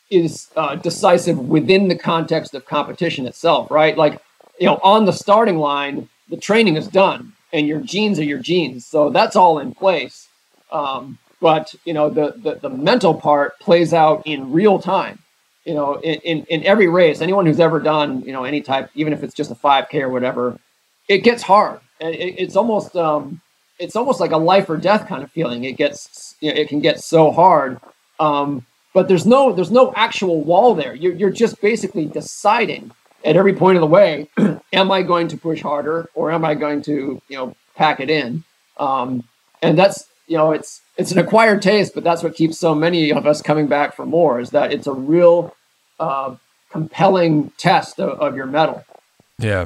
[0.09, 3.97] is uh, decisive within the context of competition itself, right?
[3.97, 4.21] Like,
[4.59, 8.39] you know, on the starting line, the training is done and your genes are your
[8.39, 8.85] genes.
[8.85, 10.27] So that's all in place.
[10.71, 15.19] Um, but, you know, the, the, the, mental part plays out in real time.
[15.65, 18.89] You know, in, in, in every race, anyone who's ever done, you know, any type,
[18.95, 20.59] even if it's just a 5K or whatever,
[21.07, 21.79] it gets hard.
[21.99, 23.41] It, it's almost, um,
[23.79, 25.63] it's almost like a life or death kind of feeling.
[25.63, 27.79] It gets, you know, it can get so hard.
[28.19, 30.93] Um, but there's no there's no actual wall there.
[30.93, 32.91] You're you're just basically deciding
[33.25, 34.29] at every point of the way,
[34.73, 38.09] am I going to push harder or am I going to you know pack it
[38.09, 38.43] in?
[38.77, 39.23] Um,
[39.61, 43.11] and that's you know it's it's an acquired taste, but that's what keeps so many
[43.11, 44.39] of us coming back for more.
[44.39, 45.55] Is that it's a real
[45.99, 46.35] uh,
[46.69, 48.83] compelling test of, of your mettle.
[49.39, 49.65] Yeah,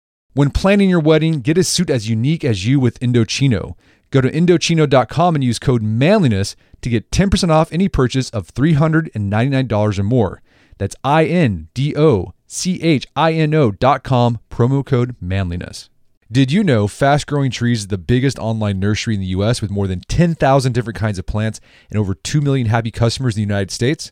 [0.33, 3.75] When planning your wedding, get a suit as unique as you with Indochino.
[4.11, 9.99] Go to Indochino.com and use code manliness to get 10% off any purchase of $399
[9.99, 10.41] or more.
[10.77, 15.89] That's I N D O C H I N O.com, promo code manliness.
[16.31, 19.69] Did you know Fast Growing Trees is the biggest online nursery in the US with
[19.69, 23.53] more than 10,000 different kinds of plants and over 2 million happy customers in the
[23.53, 24.11] United States?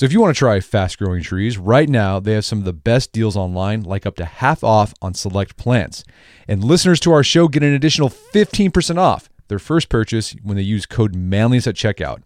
[0.00, 2.64] So if you want to try fast growing trees, right now they have some of
[2.64, 6.04] the best deals online, like up to half off on select plants.
[6.48, 10.62] And listeners to our show get an additional 15% off their first purchase when they
[10.62, 12.22] use code manliness at checkout.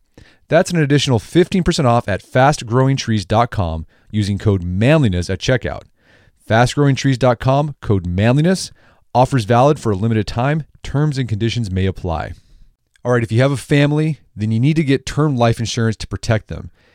[0.47, 5.83] That's an additional 15% off at fastgrowingtrees.com using code manliness at checkout.
[6.49, 8.71] Fastgrowingtrees.com, code manliness.
[9.13, 10.63] Offers valid for a limited time.
[10.85, 12.35] Terms and conditions may apply.
[13.05, 15.97] All right, if you have a family, then you need to get term life insurance
[15.97, 16.71] to protect them.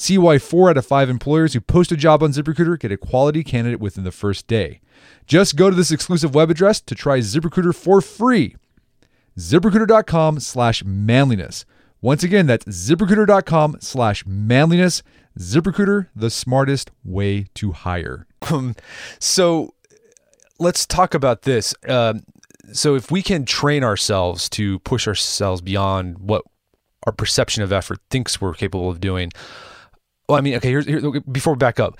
[0.00, 2.96] See why four out of five employers who post a job on ZipRecruiter get a
[2.96, 4.80] quality candidate within the first day.
[5.26, 8.56] Just go to this exclusive web address to try ZipRecruiter for free.
[9.38, 11.66] ZipRecruiter.com slash manliness.
[12.00, 15.02] Once again, that's ziprecruiter.com slash manliness.
[15.38, 18.26] ZipRecruiter, the smartest way to hire.
[18.50, 18.74] Um,
[19.18, 19.74] so
[20.58, 21.74] let's talk about this.
[21.86, 22.22] Um,
[22.72, 26.42] so if we can train ourselves to push ourselves beyond what
[27.06, 29.30] our perception of effort thinks we're capable of doing.
[30.30, 31.98] Well, I mean, okay, here's, here, before we back up.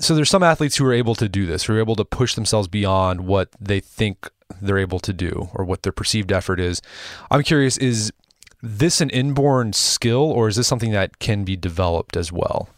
[0.00, 2.34] So there's some athletes who are able to do this, who are able to push
[2.34, 4.28] themselves beyond what they think
[4.60, 6.82] they're able to do or what their perceived effort is.
[7.30, 8.12] I'm curious, is
[8.60, 12.70] this an inborn skill or is this something that can be developed as well?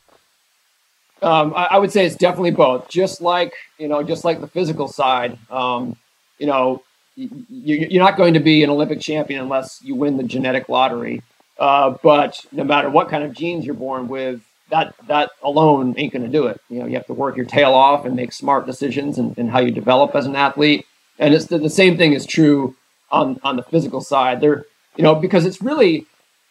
[1.23, 2.90] Um, I, I, would say it's definitely both.
[2.90, 5.96] Just like you know, just like the physical side, um,
[6.38, 6.83] you know,
[7.14, 11.23] you, are not going to be an Olympic champion unless you win the genetic lottery.
[11.59, 16.12] Uh, but no matter what kind of genes you're born with, that that alone ain't
[16.12, 16.61] going to do it.
[16.68, 19.61] You know, you have to work your tail off and make smart decisions and, how
[19.61, 20.87] you develop as an athlete.
[21.18, 22.76] And it's the, the same thing is true
[23.11, 24.40] on on the physical side.
[24.40, 24.64] There,
[24.96, 26.06] you know, because it's really,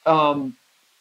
[0.05, 0.55] um,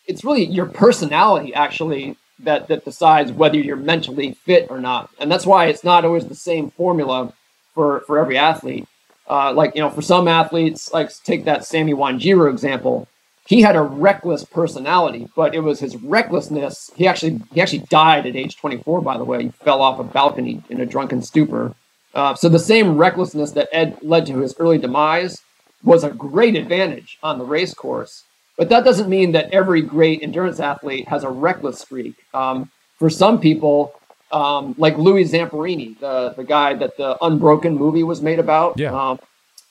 [0.07, 5.11] it's really your personality actually that that decides whether you're mentally fit or not.
[5.19, 7.33] And that's why it's not always the same formula
[7.75, 8.87] for for every athlete.
[9.29, 13.09] Uh, like you know, for some athletes, like take that Sammy Wanjiru example.
[13.49, 16.91] He had a reckless personality, but it was his recklessness.
[16.95, 19.01] He actually he actually died at age 24.
[19.01, 21.75] By the way, he fell off a balcony in a drunken stupor.
[22.15, 25.41] Uh, so the same recklessness that Ed led to his early demise
[25.83, 28.25] was a great advantage on the race course.
[28.59, 32.17] But that doesn't mean that every great endurance athlete has a reckless streak.
[32.35, 33.95] Um, for some people,
[34.31, 38.79] um, like Louis Zamperini, the the guy that the Unbroken movie was made about.
[38.79, 38.93] Yeah.
[38.93, 39.21] Um,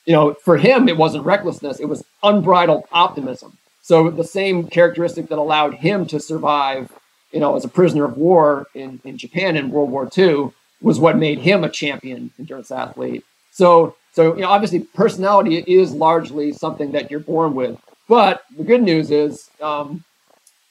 [0.08, 3.56] you know, for him, it wasn't recklessness; it was unbridled optimism.
[3.88, 6.92] So the same characteristic that allowed him to survive,
[7.32, 11.00] you know, as a prisoner of war in, in Japan in World War II was
[11.00, 13.24] what made him a champion endurance athlete.
[13.54, 17.80] So, so you know, obviously, personality is largely something that you're born with.
[18.10, 20.04] But the good news is, um,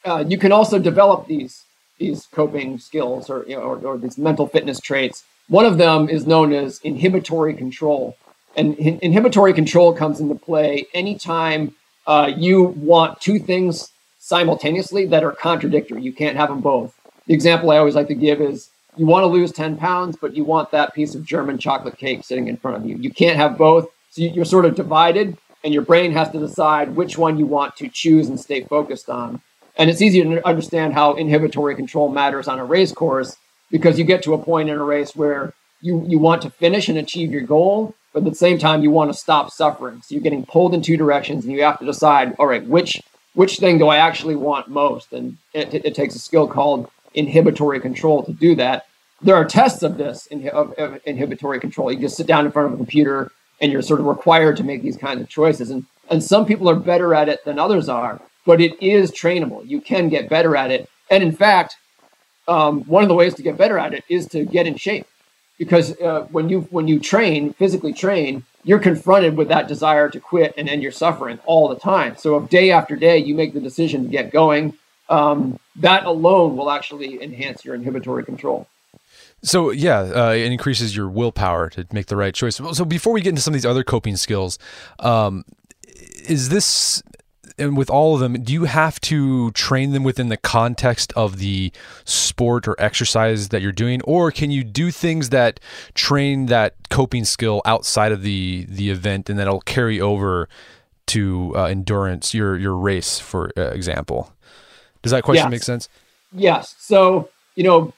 [0.05, 1.65] uh, you can also develop these
[1.97, 5.25] these coping skills or, you know, or, or these mental fitness traits.
[5.49, 8.15] One of them is known as inhibitory control.
[8.59, 11.75] And in- inhibitory control comes into play anytime
[12.07, 16.03] uh, you want two things simultaneously that are contradictory.
[16.03, 16.95] You can't have them both.
[17.27, 20.35] The example I always like to give is you want to lose 10 pounds, but
[20.35, 22.97] you want that piece of German chocolate cake sitting in front of you.
[22.97, 23.89] You can't have both.
[24.11, 27.77] So you're sort of divided, and your brain has to decide which one you want
[27.77, 29.43] to choose and stay focused on.
[29.77, 33.37] And it's easy to understand how inhibitory control matters on a race course
[33.71, 36.89] because you get to a point in a race where you, you want to finish
[36.89, 40.01] and achieve your goal, but at the same time you want to stop suffering.
[40.01, 43.03] So you're getting pulled in two directions and you have to decide, all right, which
[43.35, 45.13] which thing do I actually want most?
[45.13, 48.87] And it, it, takes a skill called inhibitory control to do that.
[49.21, 51.93] There are tests of this in, of, of inhibitory control.
[51.93, 54.65] You just sit down in front of a computer and you're sort of required to
[54.65, 55.69] make these kinds of choices.
[55.69, 59.69] And and some people are better at it than others are but it is trainable.
[59.69, 60.89] You can get better at it.
[61.11, 61.77] And in fact,
[62.49, 65.07] um, one of the ways to get better at it is to get in shape,
[65.59, 70.21] because uh, when you when you train physically train, you're confronted with that desire to
[70.21, 72.17] quit, and end you're suffering all the time.
[72.17, 74.75] So if day after day you make the decision to get going,
[75.09, 78.67] um, that alone will actually enhance your inhibitory control.
[79.43, 82.57] So yeah, uh, it increases your willpower to make the right choice.
[82.57, 84.59] So before we get into some of these other coping skills,
[84.99, 85.45] um,
[86.27, 87.03] is this
[87.59, 91.39] and with all of them, do you have to train them within the context of
[91.39, 91.73] the
[92.05, 95.59] sport or exercise that you're doing, or can you do things that
[95.95, 100.49] train that coping skill outside of the the event, and that'll carry over
[101.07, 104.33] to uh, endurance, your your race, for uh, example?
[105.03, 105.51] Does that question yes.
[105.51, 105.89] make sense?
[106.33, 106.75] Yes.
[106.79, 107.95] So you know,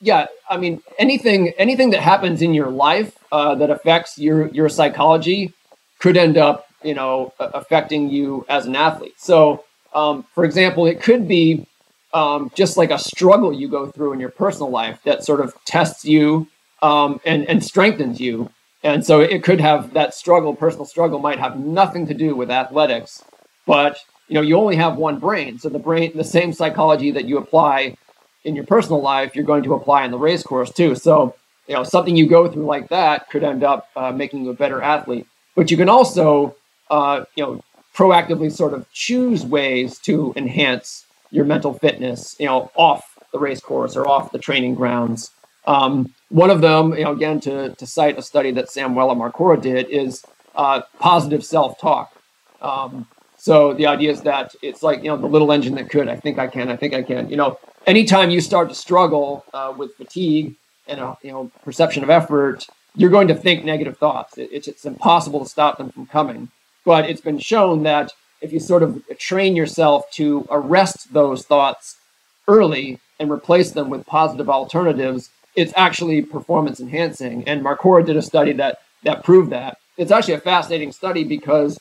[0.00, 0.26] yeah.
[0.50, 5.54] I mean, anything anything that happens in your life uh, that affects your your psychology
[5.98, 9.14] could end up you know, affecting you as an athlete.
[9.18, 9.64] So,
[9.94, 11.66] um, for example, it could be
[12.12, 15.54] um, just like a struggle you go through in your personal life that sort of
[15.64, 16.46] tests you
[16.82, 18.50] um, and, and strengthens you.
[18.82, 22.50] And so it could have that struggle, personal struggle might have nothing to do with
[22.50, 23.22] athletics,
[23.66, 25.58] but you know, you only have one brain.
[25.58, 27.96] So the brain, the same psychology that you apply
[28.44, 30.94] in your personal life, you're going to apply in the race course too.
[30.94, 31.34] So,
[31.66, 34.54] you know, something you go through like that could end up uh, making you a
[34.54, 35.26] better athlete.
[35.56, 36.54] But you can also,
[36.90, 37.64] uh, you know,
[37.94, 43.60] proactively sort of choose ways to enhance your mental fitness, you know, off the race
[43.60, 45.30] course or off the training grounds.
[45.66, 49.60] Um, one of them, you know, again, to, to cite a study that Samuele Marcora
[49.60, 50.24] did, is
[50.54, 52.12] uh, positive self talk.
[52.60, 56.08] Um, so the idea is that it's like, you know, the little engine that could,
[56.08, 57.30] I think I can, I think I can.
[57.30, 62.02] You know, anytime you start to struggle uh, with fatigue and, a, you know, perception
[62.02, 62.66] of effort,
[62.96, 64.36] you're going to think negative thoughts.
[64.36, 66.50] It, it's, it's impossible to stop them from coming.
[66.84, 71.96] But it's been shown that if you sort of train yourself to arrest those thoughts
[72.48, 77.46] early and replace them with positive alternatives, it's actually performance enhancing.
[77.46, 79.78] And Marcora did a study that that proved that.
[79.96, 81.78] It's actually a fascinating study because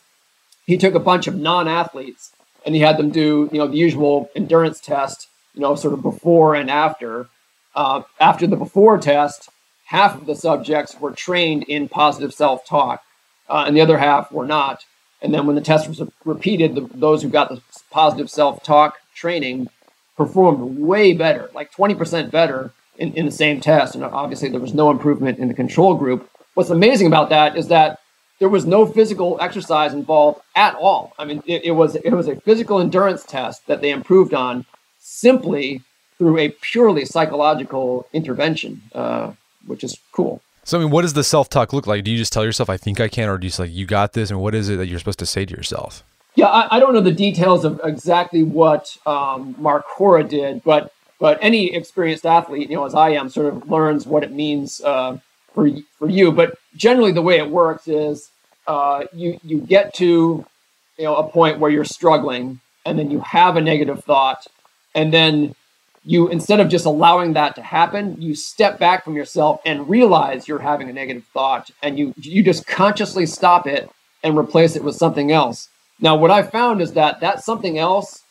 [0.66, 2.32] he took a bunch of non-athletes
[2.66, 6.02] and he had them do, you know, the usual endurance test, you know, sort of
[6.02, 7.28] before and after.
[7.76, 9.50] Uh, after the before test,
[9.86, 13.02] half of the subjects were trained in positive self-talk,
[13.50, 14.86] uh, and the other half were not.
[15.22, 19.68] And then when the test was repeated, the, those who got the positive self-talk training
[20.16, 23.96] performed way better, like 20% better in, in the same test.
[23.96, 26.30] And obviously, there was no improvement in the control group.
[26.54, 28.00] What's amazing about that is that
[28.40, 31.14] there was no physical exercise involved at all.
[31.20, 34.66] I mean, it, it was it was a physical endurance test that they improved on
[35.00, 35.82] simply
[36.18, 39.32] through a purely psychological intervention, uh,
[39.66, 40.42] which is cool.
[40.64, 42.04] So, I mean, what does the self talk look like?
[42.04, 43.86] Do you just tell yourself, I think I can, or do you just like, you
[43.86, 44.30] got this?
[44.30, 46.04] And what is it that you're supposed to say to yourself?
[46.36, 51.38] Yeah, I, I don't know the details of exactly what um, Marcora did, but but
[51.42, 55.18] any experienced athlete, you know, as I am, sort of learns what it means uh,
[55.54, 56.32] for for you.
[56.32, 58.30] But generally, the way it works is
[58.68, 60.46] uh, you you get to
[60.98, 64.48] you know a point where you're struggling, and then you have a negative thought,
[64.96, 65.56] and then
[66.10, 70.48] you instead of just allowing that to happen, you step back from yourself and realize
[70.48, 73.88] you're having a negative thought, and you you just consciously stop it
[74.24, 75.70] and replace it with something else.
[76.00, 78.24] Now, what I found is that that something else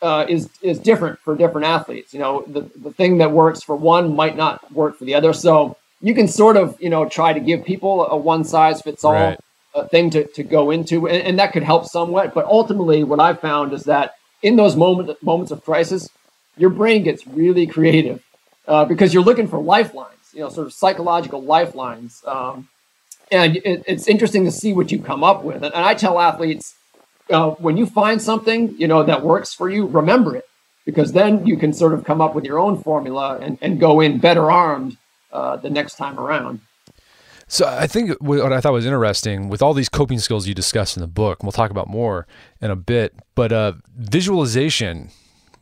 [0.00, 2.14] uh, is is different for different athletes.
[2.14, 5.32] You know, the the thing that works for one might not work for the other.
[5.32, 9.02] So you can sort of you know try to give people a one size fits
[9.02, 9.40] all right.
[9.74, 12.32] uh, thing to to go into, and, and that could help somewhat.
[12.32, 16.08] But ultimately, what I've found is that in those moment moments of crisis,
[16.56, 18.22] your brain gets really creative
[18.66, 20.08] uh, because you're looking for lifelines.
[20.32, 22.22] You know, sort of psychological lifelines.
[22.26, 22.68] Um,
[23.30, 25.56] and it, it's interesting to see what you come up with.
[25.56, 26.74] And, and I tell athletes
[27.30, 30.48] uh, when you find something you know that works for you, remember it
[30.84, 34.00] because then you can sort of come up with your own formula and, and go
[34.00, 34.96] in better armed
[35.32, 36.60] uh, the next time around.
[37.46, 40.96] So I think what I thought was interesting with all these coping skills you discussed
[40.96, 42.26] in the book, and we'll talk about more
[42.60, 45.10] in a bit, but uh, visualization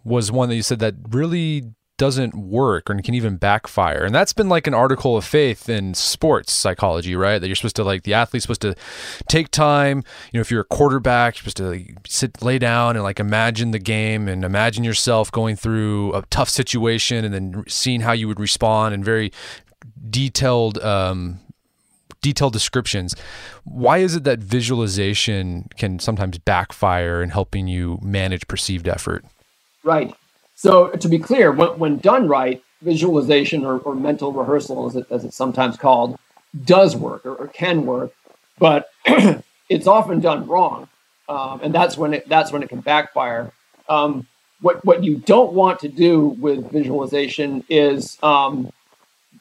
[0.04, 1.64] was one that you said that really
[2.00, 4.04] doesn't work and can even backfire.
[4.04, 7.38] And that's been like an article of faith in sports psychology, right?
[7.38, 8.74] That you're supposed to like the athlete's supposed to
[9.28, 10.02] take time.
[10.32, 13.20] You know, if you're a quarterback, you're supposed to like, sit, lay down and like
[13.20, 18.12] imagine the game and imagine yourself going through a tough situation and then seeing how
[18.12, 19.30] you would respond and very
[20.08, 21.38] detailed um,
[22.22, 23.14] detailed descriptions.
[23.64, 29.22] Why is it that visualization can sometimes backfire in helping you manage perceived effort?
[29.84, 30.14] Right.
[30.54, 35.06] So to be clear, when, when done right, visualization or, or mental rehearsal, as, it,
[35.10, 36.18] as it's sometimes called,
[36.64, 38.12] does work or, or can work,
[38.58, 38.90] but
[39.68, 40.88] it's often done wrong,
[41.28, 43.52] um, and that's when it that's when it can backfire.
[43.88, 44.26] Um,
[44.60, 48.72] what what you don't want to do with visualization is um,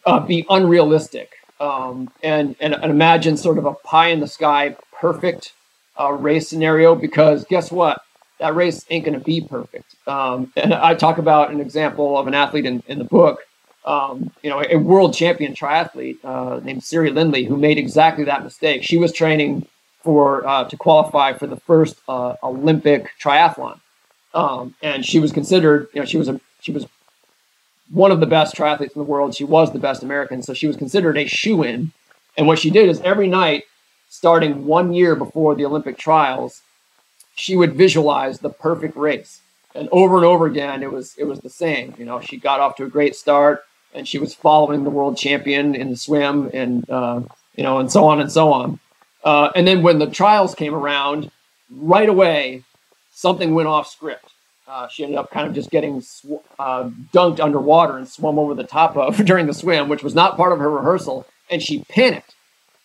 [0.05, 4.75] uh, be unrealistic um, and, and, and imagine sort of a pie in the sky
[4.99, 5.53] perfect
[5.99, 8.01] uh, race scenario because guess what
[8.39, 9.95] that race ain't going to be perfect.
[10.07, 13.39] Um, and I talk about an example of an athlete in, in the book,
[13.85, 18.43] um, you know, a world champion triathlete uh, named Siri Lindley, who made exactly that
[18.43, 18.83] mistake.
[18.83, 19.65] She was training
[20.01, 23.79] for uh, to qualify for the first uh, Olympic triathlon,
[24.33, 26.85] um, and she was considered, you know, she was a she was
[27.89, 29.35] one of the best triathletes in the world.
[29.35, 31.91] She was the best American, so she was considered a shoe in.
[32.37, 33.63] And what she did is every night,
[34.09, 36.61] starting one year before the Olympic trials,
[37.39, 39.41] she would visualize the perfect race.
[39.73, 41.95] And over and over again, it was it was the same.
[41.97, 43.63] You know, she got off to a great start,
[43.93, 47.21] and she was following the world champion in the swim, and uh,
[47.55, 48.79] you know, and so on and so on.
[49.23, 51.31] Uh, and then when the trials came around,
[51.69, 52.63] right away,
[53.11, 54.31] something went off script.
[54.67, 58.53] Uh, she ended up kind of just getting sw- uh, dunked underwater and swum over
[58.53, 61.83] the top of during the swim, which was not part of her rehearsal, and she
[61.89, 62.35] panicked.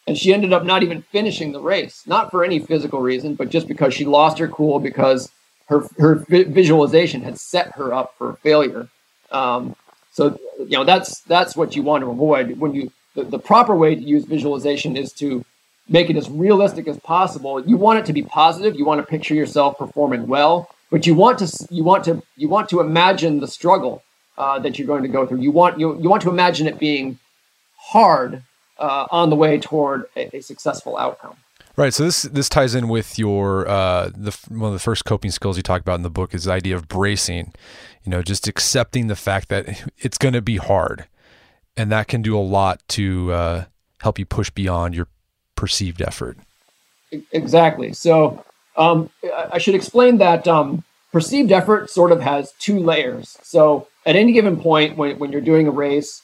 [0.07, 3.49] And she ended up not even finishing the race, not for any physical reason, but
[3.49, 5.31] just because she lost her cool because
[5.67, 8.89] her her visualization had set her up for failure.
[9.31, 9.77] Um,
[10.13, 13.75] so you know that's that's what you want to avoid when you the, the proper
[13.75, 15.45] way to use visualization is to
[15.89, 17.61] make it as realistic as possible.
[17.65, 18.75] You want it to be positive.
[18.77, 22.49] You want to picture yourself performing well, but you want to you want to you
[22.49, 24.03] want to imagine the struggle
[24.37, 25.41] uh, that you're going to go through.
[25.41, 27.19] You want you you want to imagine it being
[27.79, 28.43] hard
[28.79, 31.37] uh, on the way toward a, a, successful outcome.
[31.77, 31.93] Right.
[31.93, 35.57] So this this ties in with your uh, the one of the first coping skills
[35.57, 37.53] you talk about in the book is the idea of bracing.
[38.05, 41.07] You know, just accepting the fact that it's going to be hard,
[41.77, 43.65] and that can do a lot to uh,
[44.01, 45.09] help you push beyond your
[45.57, 46.39] perceived effort.
[47.33, 47.93] Exactly.
[47.93, 48.45] So
[48.77, 49.11] um,
[49.53, 53.39] I should explain that um, perceived effort sort of has two layers.
[53.43, 56.23] So at any given point when, when you're doing a race,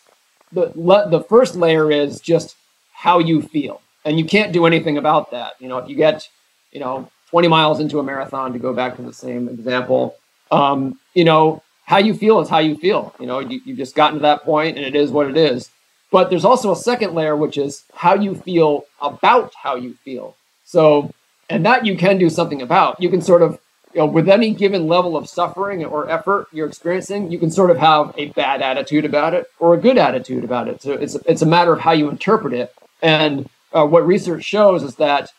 [0.53, 0.73] the
[1.11, 2.57] the first layer is just
[2.93, 5.55] how you feel, and you can't do anything about that.
[5.59, 6.29] You know, if you get
[6.73, 10.17] you know 20 miles into a marathon, to go back to the same example,
[10.51, 13.13] um, you know how you feel is how you feel.
[13.19, 15.71] You know, you, you've just gotten to that point, and it is what it is.
[16.13, 20.37] But there's also a second layer, which is how you feel about how you feel.
[20.65, 21.13] So,
[21.49, 23.01] and that you can do something about.
[23.01, 23.59] You can sort of
[23.93, 27.71] you know, with any given level of suffering or effort you're experiencing, you can sort
[27.71, 30.83] of have a bad attitude about it or a good attitude about it.
[30.83, 32.73] So it's it's a matter of how you interpret it.
[33.03, 35.33] And uh, what research shows is that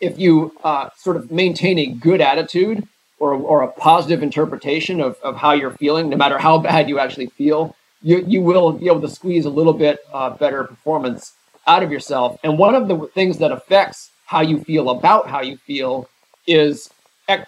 [0.00, 2.86] if you uh, sort of maintain a good attitude
[3.18, 6.98] or, or a positive interpretation of, of how you're feeling, no matter how bad you
[6.98, 11.32] actually feel, you, you will be able to squeeze a little bit uh, better performance
[11.66, 12.38] out of yourself.
[12.44, 16.08] And one of the things that affects how you feel about how you feel
[16.46, 16.90] is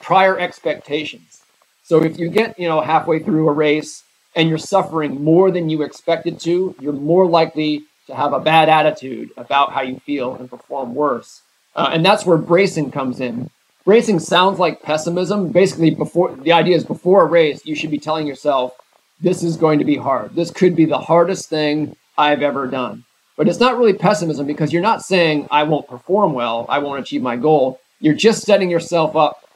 [0.00, 1.42] prior expectations.
[1.82, 4.02] So if you get, you know, halfway through a race
[4.34, 8.68] and you're suffering more than you expected to, you're more likely to have a bad
[8.68, 11.42] attitude about how you feel and perform worse.
[11.74, 13.50] Uh, and that's where bracing comes in.
[13.84, 15.50] Bracing sounds like pessimism.
[15.50, 18.74] Basically, before the idea is before a race, you should be telling yourself,
[19.20, 20.34] this is going to be hard.
[20.34, 23.04] This could be the hardest thing I've ever done.
[23.36, 27.00] But it's not really pessimism because you're not saying, I won't perform well, I won't
[27.00, 27.80] achieve my goal.
[28.00, 29.47] You're just setting yourself up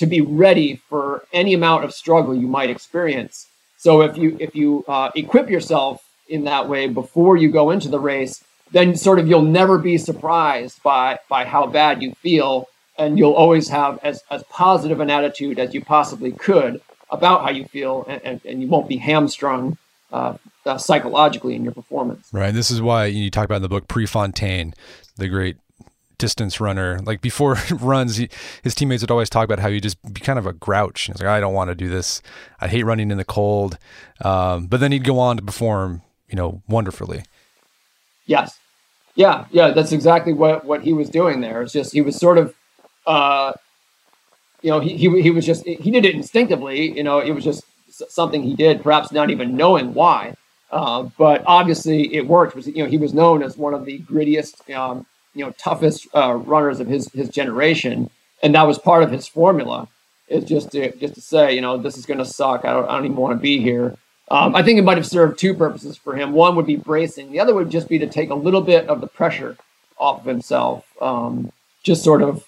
[0.00, 3.46] to be ready for any amount of struggle you might experience.
[3.76, 7.90] So if you if you uh, equip yourself in that way before you go into
[7.90, 8.42] the race,
[8.72, 13.34] then sort of you'll never be surprised by by how bad you feel, and you'll
[13.34, 16.80] always have as as positive an attitude as you possibly could
[17.10, 19.76] about how you feel, and, and, and you won't be hamstrung
[20.12, 20.34] uh,
[20.64, 22.26] uh, psychologically in your performance.
[22.32, 22.54] Right.
[22.54, 24.72] This is why you talk about in the book Prefontaine,
[25.16, 25.56] the great
[26.20, 27.00] distance runner.
[27.00, 28.28] Like before runs, he,
[28.62, 31.02] his teammates would always talk about how he just be kind of a grouch.
[31.02, 32.22] He's like, I don't want to do this.
[32.60, 33.78] I hate running in the cold.
[34.24, 37.24] Um, but then he'd go on to perform, you know, wonderfully.
[38.26, 38.58] Yes.
[39.16, 39.46] Yeah.
[39.50, 39.70] Yeah.
[39.72, 41.62] That's exactly what, what he was doing there.
[41.62, 42.54] It's just, he was sort of,
[43.06, 43.52] uh,
[44.62, 47.42] you know, he, he, he was just, he did it instinctively, you know, it was
[47.42, 47.64] just
[48.08, 50.34] something he did, perhaps not even knowing why.
[50.70, 52.54] Uh, but obviously it worked.
[52.54, 55.04] Was you know he was known as one of the grittiest, um,
[55.34, 58.10] you know toughest uh, runners of his his generation,
[58.42, 59.88] and that was part of his formula.
[60.28, 62.64] Is just to just to say, you know, this is going to suck.
[62.64, 63.96] I don't, I don't even want to be here.
[64.30, 66.32] Um, I think it might have served two purposes for him.
[66.32, 67.32] One would be bracing.
[67.32, 69.56] The other would just be to take a little bit of the pressure
[69.98, 70.84] off of himself.
[71.00, 71.50] Um,
[71.82, 72.44] just sort of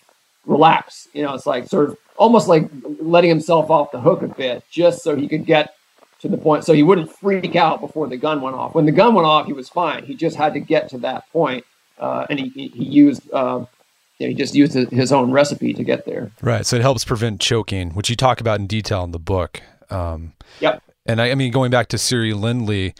[0.46, 1.08] relax.
[1.12, 2.70] You know, it's like sort of almost like
[3.00, 5.74] letting himself off the hook a bit, just so he could get
[6.20, 8.76] to the point, so he wouldn't freak out before the gun went off.
[8.76, 10.04] When the gun went off, he was fine.
[10.04, 11.64] He just had to get to that point
[12.02, 13.64] uh, and he, he used uh,
[14.18, 16.30] you know, he just used his own recipe to get there.
[16.40, 16.66] Right.
[16.66, 19.62] So it helps prevent choking, which you talk about in detail in the book.
[19.90, 20.82] Um, yep.
[21.06, 22.94] And I, I, mean, going back to Siri Lindley,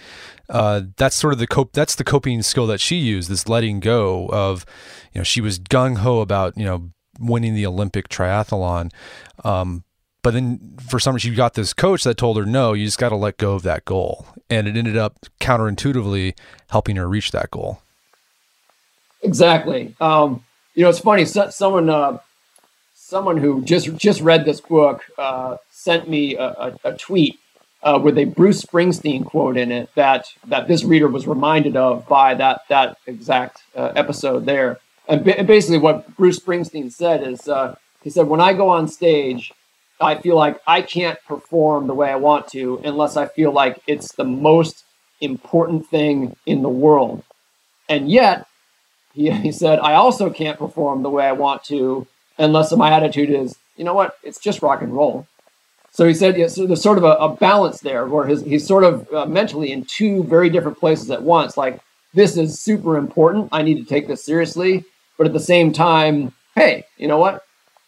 [0.49, 1.73] uh, that's sort of the cope.
[1.73, 3.31] That's the coping skill that she used.
[3.31, 4.67] This letting go of,
[5.13, 6.91] you know, she was gung ho about you know
[7.21, 8.91] winning the Olympic triathlon.
[9.45, 9.85] Um,
[10.23, 12.99] but then for some reason, she got this coach that told her, no, you just
[12.99, 14.27] got to let go of that goal.
[14.49, 16.39] And it ended up counterintuitively
[16.71, 17.83] helping her reach that goal.
[19.23, 19.95] Exactly.
[20.01, 20.45] Um,
[20.75, 21.25] you know, it's funny.
[21.25, 22.19] So, someone, uh,
[22.95, 27.39] someone who just just read this book uh, sent me a, a, a tweet
[27.83, 32.09] uh, with a Bruce Springsteen quote in it that that this reader was reminded of
[32.09, 34.79] by that that exact uh, episode there.
[35.09, 38.89] And, b- basically, what Bruce Springsteen said is, uh, he said, "When I go on
[38.89, 39.53] stage,
[40.01, 43.81] I feel like I can't perform the way I want to unless I feel like
[43.87, 44.85] it's the most
[45.21, 47.23] important thing in the world.
[47.89, 48.47] And yet,
[49.15, 52.07] he, he said, I also can't perform the way I want to
[52.39, 55.27] unless my attitude is, you know what, it's just rock and roll.
[55.91, 58.67] So he said, yeah, so there's sort of a, a balance there where his, he's
[58.67, 61.57] sort of uh, mentally in two very different places at once.
[61.57, 61.81] Like
[62.15, 63.49] this is super important.
[63.53, 64.85] I need to take this seriously.
[65.19, 67.45] But at the same time, hey, you know what?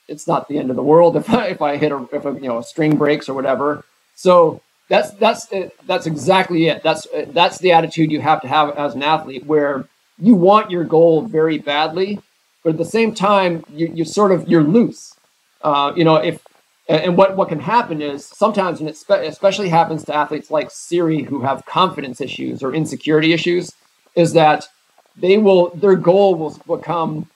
[0.09, 2.33] It's not the end of the world if I, if I hit a if a,
[2.33, 3.85] you know a string breaks or whatever.
[4.15, 5.47] So that's that's
[5.87, 6.83] that's exactly it.
[6.83, 9.87] That's that's the attitude you have to have as an athlete, where
[10.19, 12.21] you want your goal very badly,
[12.63, 15.15] but at the same time, you you sort of you're loose.
[15.63, 16.41] Uh, you know, if
[16.89, 21.23] and what what can happen is sometimes, and it especially happens to athletes like Siri
[21.23, 23.73] who have confidence issues or insecurity issues,
[24.15, 24.69] is that
[25.17, 27.29] they will their goal will become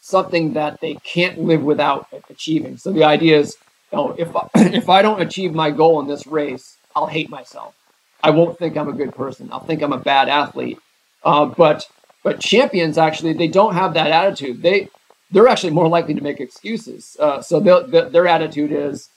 [0.00, 2.76] something that they can't live without achieving.
[2.76, 3.56] So the idea is,
[3.90, 7.28] you know, if I, if I don't achieve my goal in this race, I'll hate
[7.28, 7.74] myself.
[8.22, 9.48] I won't think I'm a good person.
[9.52, 10.78] I'll think I'm a bad athlete.
[11.24, 11.86] Uh, but
[12.26, 14.60] but champions actually they don't have that attitude.
[14.60, 14.88] They
[15.30, 17.16] they're actually more likely to make excuses.
[17.20, 19.08] Uh, so their attitude is,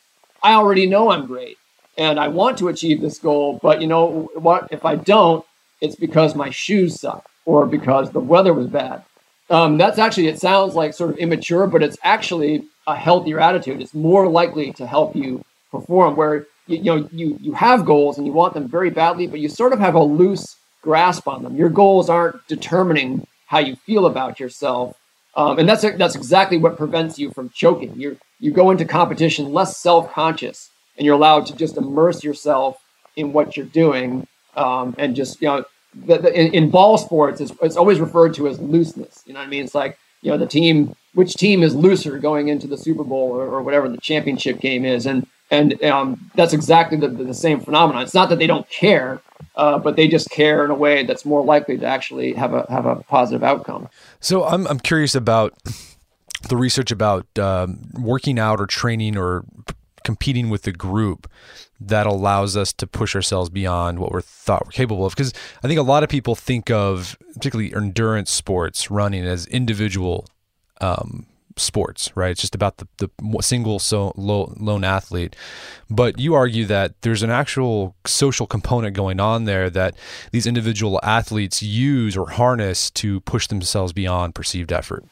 [0.44, 1.58] I already know I'm great
[1.98, 4.68] and I want to achieve this goal, but you know what?
[4.70, 5.44] If I don't,
[5.82, 9.04] it's because my shoes suck or because the weather was bad.
[9.50, 13.82] Um, that's actually, it sounds like sort of immature, but it's actually a healthier attitude.
[13.82, 18.20] It's more likely to help you perform where you, you know you you have goals
[18.20, 21.44] and you want them very badly, but you sort of have a loose grasp on
[21.44, 21.56] them.
[21.56, 24.98] Your goals aren't determining how you feel about yourself,
[25.36, 28.00] um, and that's that's exactly what prevents you from choking.
[28.00, 32.82] You you go into competition less self conscious, and you're allowed to just immerse yourself
[33.16, 37.42] in what you're doing, um, and just you know the, the, in, in, ball sports,
[37.42, 39.24] it's, it's always referred to as looseness.
[39.26, 39.64] You know what I mean?
[39.64, 43.32] It's like you know the team, which team is looser going into the Super Bowl
[43.32, 47.60] or, or whatever the championship game is, and and um, that's exactly the, the, same
[47.60, 48.04] phenomenon.
[48.04, 49.20] It's not that they don't care,
[49.56, 52.66] uh, but they just care in a way that's more likely to actually have a
[52.70, 53.90] have a positive outcome.
[54.20, 55.54] So I'm I'm curious about
[56.48, 59.44] the research about um, working out or training or
[60.04, 61.30] competing with the group
[61.82, 65.14] that allows us to push ourselves beyond what we're thought we're capable of.
[65.14, 65.34] Because
[65.64, 70.28] I think a lot of people think of particularly endurance sports running as individual
[70.82, 71.26] um,
[71.60, 72.32] sports, right?
[72.32, 73.10] It's just about the, the
[73.42, 75.36] single so lone athlete.
[75.90, 79.96] But you argue that there's an actual social component going on there that
[80.32, 85.04] these individual athletes use or harness to push themselves beyond perceived effort.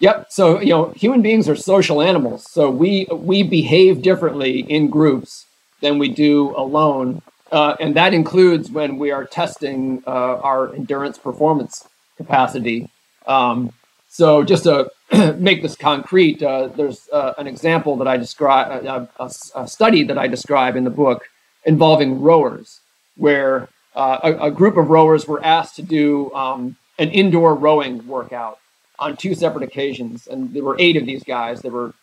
[0.00, 0.26] Yep.
[0.30, 2.48] So you know, human beings are social animals.
[2.50, 5.46] So we we behave differently in groups
[5.80, 11.18] than we do alone, uh, and that includes when we are testing uh, our endurance
[11.18, 12.88] performance capacity.
[13.26, 13.72] Um,
[14.08, 14.90] so just to
[15.38, 20.02] make this concrete, uh, there's uh, an example that I describe, uh, a, a, study
[20.04, 21.28] that I describe in the book
[21.64, 22.80] involving rowers,
[23.16, 28.06] where uh, a, a, group of rowers were asked to do um, an indoor rowing
[28.06, 28.58] workout
[28.98, 31.62] on two separate occasions, and there were eight of these guys.
[31.62, 31.94] They were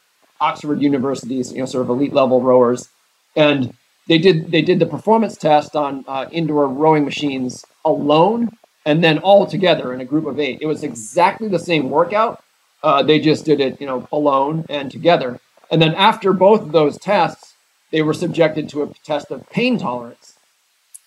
[0.41, 2.89] Oxford University's, you know, sort of elite level rowers,
[3.35, 3.73] and
[4.07, 8.49] they did they did the performance test on uh, indoor rowing machines alone,
[8.85, 10.59] and then all together in a group of eight.
[10.61, 12.43] It was exactly the same workout.
[12.84, 15.39] Uh, they just did it, you know, alone and together.
[15.71, 17.53] And then after both of those tests,
[17.91, 20.36] they were subjected to a test of pain tolerance,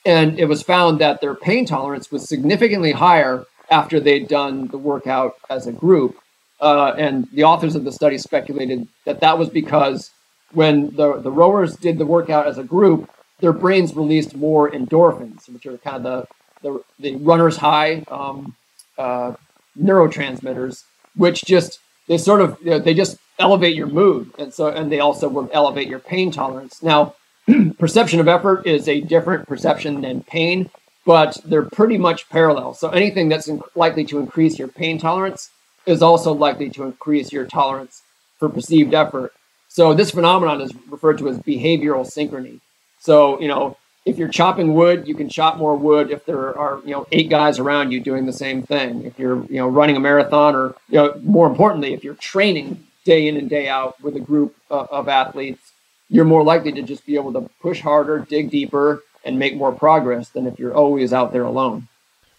[0.05, 4.79] and it was found that their pain tolerance was significantly higher after they'd done the
[4.79, 6.17] workout as a group.
[6.61, 10.11] Uh, and the authors of the study speculated that that was because
[10.53, 13.11] when the, the rowers did the workout as a group,
[13.41, 16.27] their brains released more endorphins, which are kind of
[16.63, 18.57] the, the, the runner's high um,
[18.97, 19.35] uh,
[19.81, 20.85] neurotransmitters,
[21.19, 24.91] which just they sort of you know, they just elevate your mood, and so and
[24.91, 26.83] they also will elevate your pain tolerance.
[26.83, 27.15] Now,
[27.79, 30.71] perception of effort is a different perception than pain,
[31.05, 32.75] but they're pretty much parallel.
[32.75, 35.51] So anything that's likely to increase your pain tolerance
[35.87, 38.03] is also likely to increase your tolerance
[38.39, 39.33] for perceived effort.
[39.69, 42.61] So this phenomenon is referred to as behavioral synchrony.
[43.01, 43.77] So, you know,
[44.09, 47.29] if you're chopping wood, you can chop more wood if there are, you know, eight
[47.29, 49.05] guys around you doing the same thing.
[49.05, 52.87] If you're, you know, running a marathon or, you know, more importantly, if you're training
[53.05, 55.73] day in and day out with a group uh, of athletes,
[56.09, 59.73] you're more likely to just be able to push harder, dig deeper, and make more
[59.73, 61.87] progress than if you're always out there alone.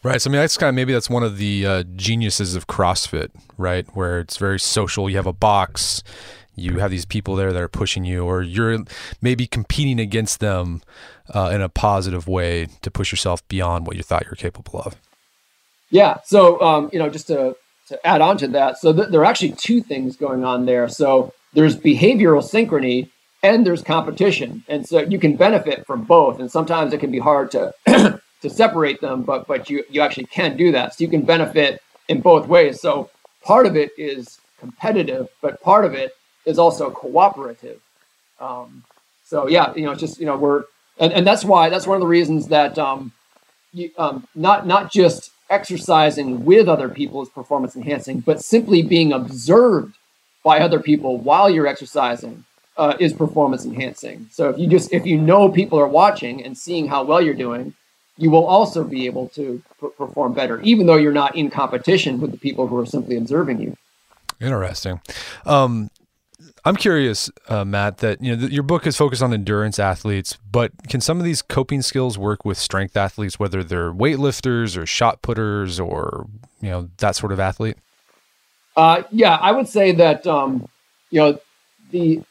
[0.01, 0.19] Right.
[0.19, 3.29] So I mean, that's kind of maybe that's one of the uh, geniuses of CrossFit,
[3.57, 3.85] right?
[3.95, 5.07] Where it's very social.
[5.07, 6.01] You have a box,
[6.59, 8.77] you have these people there that are pushing you, or you're
[9.21, 10.81] maybe competing against them
[11.33, 14.79] uh, in a positive way to push yourself beyond what you thought you were capable
[14.81, 14.95] of.
[15.89, 16.17] Yeah.
[16.25, 17.55] So um, you know, just to
[17.87, 20.87] to add on to that, so th- there are actually two things going on there.
[20.87, 23.09] So there's behavioral synchrony,
[23.43, 27.19] and there's competition and so you can benefit from both and sometimes it can be
[27.19, 27.73] hard to
[28.41, 31.81] to separate them but but you you actually can do that so you can benefit
[32.07, 33.09] in both ways so
[33.43, 36.11] part of it is competitive but part of it
[36.49, 37.79] is also cooperative
[38.39, 38.83] um,
[39.25, 40.63] so yeah you know it's just you know we're
[40.99, 43.11] and, and that's why that's one of the reasons that um,
[43.73, 49.11] you, um, not not just exercising with other people is performance enhancing, but simply being
[49.11, 49.95] observed
[50.43, 52.45] by other people while you're exercising
[52.77, 54.27] uh, is performance enhancing.
[54.31, 57.33] So if you just if you know people are watching and seeing how well you're
[57.33, 57.73] doing,
[58.17, 59.61] you will also be able to
[59.97, 63.61] perform better, even though you're not in competition with the people who are simply observing
[63.61, 63.75] you.
[64.41, 65.01] Interesting.
[65.45, 65.89] Um,
[66.69, 70.37] I'm curious, uh, Matt, that you know th- your book is focused on endurance athletes,
[70.51, 74.85] but can some of these coping skills work with strength athletes, whether they're weightlifters or
[74.85, 76.27] shot putters or
[76.61, 77.75] you know that sort of athlete?
[78.77, 80.69] Uh, yeah, I would say that um,
[81.09, 81.39] you know
[81.89, 82.21] the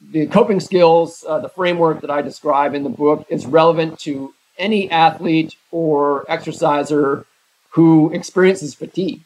[0.00, 4.32] the coping skills, uh, the framework that I describe in the book is relevant to
[4.56, 7.26] any athlete or exerciser
[7.72, 9.20] who experiences fatigue.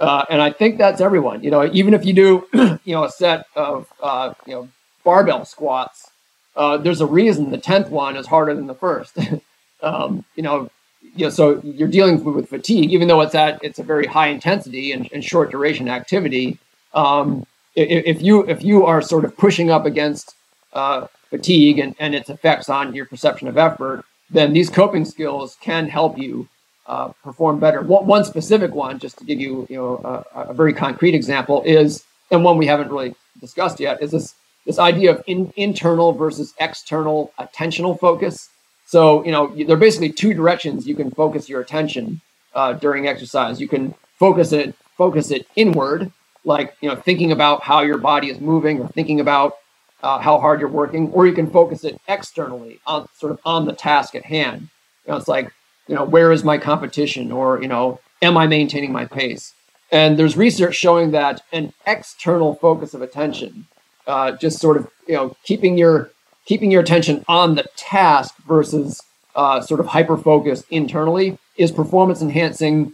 [0.00, 1.42] Uh, and I think that's everyone.
[1.42, 2.46] You know, even if you do,
[2.84, 4.68] you know, a set of uh, you know
[5.04, 6.10] barbell squats,
[6.56, 9.16] uh, there's a reason the tenth one is harder than the first.
[9.82, 10.70] um, you know,
[11.16, 14.28] you know, so you're dealing with, fatigue, even though it's at it's a very high
[14.28, 16.58] intensity and, and short duration activity.
[16.92, 20.34] Um, if, if, you if you are sort of pushing up against
[20.72, 25.56] uh, fatigue and, and its effects on your perception of effort, then these coping skills
[25.60, 26.48] can help you
[26.86, 27.80] uh, perform better.
[27.82, 31.62] One, one, specific one, just to give you, you know, a, a, very concrete example,
[31.64, 34.34] is and one we haven't really discussed yet, is this
[34.66, 38.48] this idea of in, internal versus external attentional focus.
[38.86, 42.20] So, you know, there are basically two directions you can focus your attention
[42.54, 43.60] uh, during exercise.
[43.60, 46.12] You can focus it focus it inward,
[46.44, 49.54] like you know, thinking about how your body is moving or thinking about
[50.02, 53.64] uh, how hard you're working, or you can focus it externally on sort of on
[53.64, 54.68] the task at hand.
[55.06, 55.50] You know, it's like
[55.86, 59.52] you know, where is my competition or, you know, am I maintaining my pace?
[59.92, 63.66] And there's research showing that an external focus of attention,
[64.06, 66.10] uh, just sort of, you know, keeping your
[66.46, 69.00] keeping your attention on the task versus
[69.34, 72.92] uh, sort of hyper focused internally is performance enhancing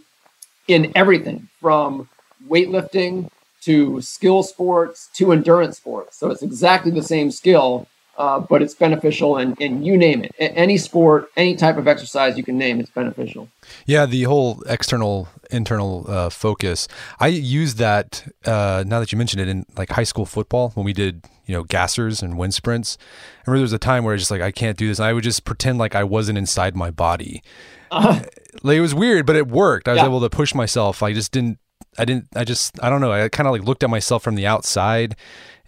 [0.67, 2.07] in everything from
[2.47, 3.29] weightlifting
[3.61, 6.17] to skill sports to endurance sports.
[6.17, 7.87] So it's exactly the same skill,
[8.21, 10.31] uh, but it's beneficial and, and you name it.
[10.37, 13.49] Any sport, any type of exercise you can name, it's beneficial.
[13.87, 16.87] Yeah, the whole external internal uh, focus.
[17.19, 20.85] I use that uh, now that you mentioned it in like high school football when
[20.85, 22.95] we did you know gassers and wind sprints.
[22.99, 24.99] I remember there was a time where I was just like I can't do this,
[24.99, 27.41] and I would just pretend like I wasn't inside my body.
[27.93, 28.21] Uh,
[28.63, 29.89] like it was weird, but it worked.
[29.89, 30.05] I was yeah.
[30.05, 31.03] able to push myself.
[31.03, 31.59] I just didn't.
[31.97, 32.29] I didn't.
[32.33, 32.81] I just.
[32.81, 33.11] I don't know.
[33.11, 35.17] I kind of like looked at myself from the outside,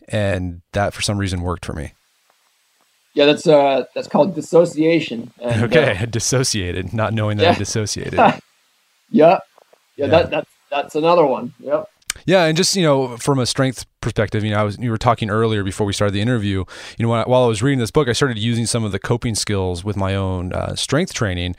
[0.08, 1.92] and that for some reason worked for me.
[3.14, 5.32] Yeah, that's uh, that's called dissociation.
[5.42, 7.52] And, okay, uh, dissociated, not knowing that yeah.
[7.52, 8.14] I dissociated.
[8.14, 8.40] yeah.
[9.12, 9.40] yeah,
[9.96, 11.54] yeah, that that's that's another one.
[11.60, 11.90] Yep.
[12.26, 14.98] Yeah, and just you know, from a strength perspective, you know, I was you were
[14.98, 16.64] talking earlier before we started the interview.
[16.98, 19.00] You know, I, while I was reading this book, I started using some of the
[19.00, 21.56] coping skills with my own uh, strength training,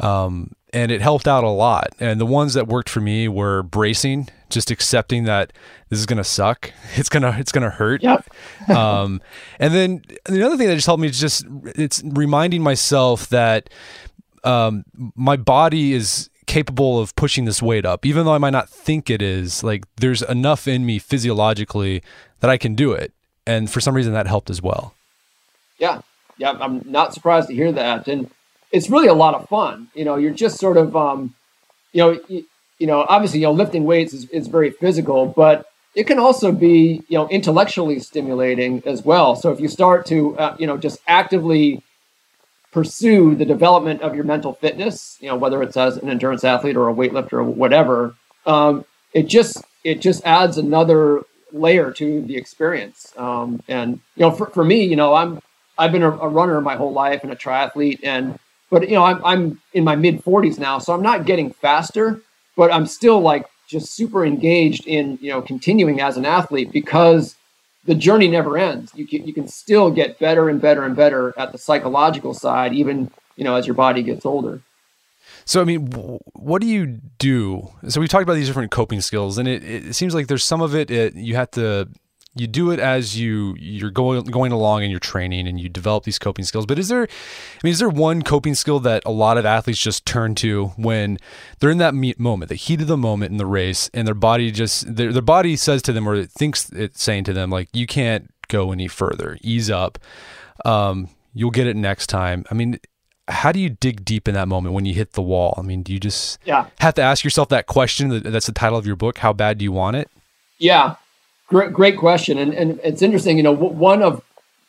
[0.00, 1.94] um, and it helped out a lot.
[1.98, 5.54] And the ones that worked for me were bracing, just accepting that
[5.88, 6.70] this is gonna suck.
[6.96, 8.02] It's gonna it's gonna hurt.
[8.02, 8.28] Yep.
[8.68, 9.22] um,
[9.58, 13.70] and then the other thing that just helped me is just it's reminding myself that
[14.44, 18.68] um, my body is capable of pushing this weight up, even though I might not
[18.68, 19.64] think it is.
[19.64, 22.02] Like there's enough in me physiologically
[22.40, 23.14] that I can do it,
[23.46, 24.92] and for some reason that helped as well.
[25.78, 26.02] Yeah,
[26.36, 28.30] yeah, I'm not surprised to hear that, and
[28.76, 29.88] it's really a lot of fun.
[29.94, 31.34] You know, you're just sort of, um,
[31.94, 32.44] you know, you,
[32.78, 35.64] you know, obviously, you know, lifting weights is, is very physical, but
[35.94, 39.34] it can also be, you know, intellectually stimulating as well.
[39.34, 41.82] So if you start to, uh, you know, just actively
[42.70, 46.76] pursue the development of your mental fitness, you know, whether it's as an endurance athlete
[46.76, 48.14] or a weightlifter or whatever,
[48.44, 53.14] um, it just it just adds another layer to the experience.
[53.16, 55.40] Um, and you know, for, for me, you know, I'm
[55.78, 58.38] I've been a, a runner my whole life and a triathlete, and
[58.70, 62.20] but you know, I'm I'm in my mid 40s now, so I'm not getting faster,
[62.56, 67.36] but I'm still like just super engaged in you know continuing as an athlete because
[67.84, 68.92] the journey never ends.
[68.94, 72.72] You can, you can still get better and better and better at the psychological side,
[72.74, 74.60] even you know as your body gets older.
[75.44, 75.92] So I mean,
[76.34, 77.68] what do you do?
[77.88, 80.60] So we've talked about these different coping skills, and it, it seems like there's some
[80.60, 81.88] of it, it you have to
[82.36, 86.04] you do it as you you're going going along in your training and you develop
[86.04, 86.66] these coping skills.
[86.66, 89.80] But is there, I mean, is there one coping skill that a lot of athletes
[89.80, 91.18] just turn to when
[91.58, 94.50] they're in that moment, the heat of the moment in the race, and their body
[94.50, 97.68] just their their body says to them or it thinks it's saying to them like
[97.72, 99.98] you can't go any further, ease up,
[100.64, 102.44] um, you'll get it next time.
[102.50, 102.78] I mean.
[103.28, 105.54] How do you dig deep in that moment when you hit the wall?
[105.58, 106.66] I mean, do you just yeah.
[106.78, 108.20] have to ask yourself that question?
[108.22, 109.18] That's the title of your book.
[109.18, 110.08] How bad do you want it?
[110.58, 110.94] Yeah,
[111.48, 113.36] Great, great question, and and it's interesting.
[113.36, 114.22] You know, one of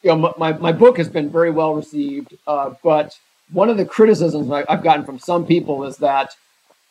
[0.04, 3.18] you know my my book has been very well received, uh, but
[3.52, 6.36] one of the criticisms I've gotten from some people is that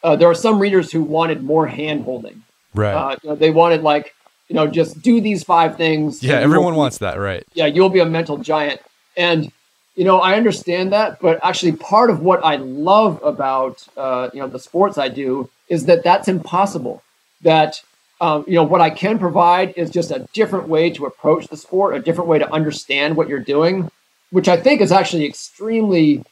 [0.03, 2.43] uh, there are some readers who wanted more hand holding.
[2.75, 2.95] Right.
[2.95, 4.15] Uh, you know, they wanted like,
[4.49, 6.23] you know, just do these five things.
[6.23, 7.45] Yeah, everyone wants that, right?
[7.55, 8.81] Yeah, you'll be a mental giant.
[9.17, 9.51] And
[9.95, 14.41] you know, I understand that, but actually, part of what I love about uh, you
[14.41, 17.03] know the sports I do is that that's impossible.
[17.43, 17.83] That
[18.21, 21.57] um, you know what I can provide is just a different way to approach the
[21.57, 23.91] sport, a different way to understand what you're doing,
[24.31, 26.25] which I think is actually extremely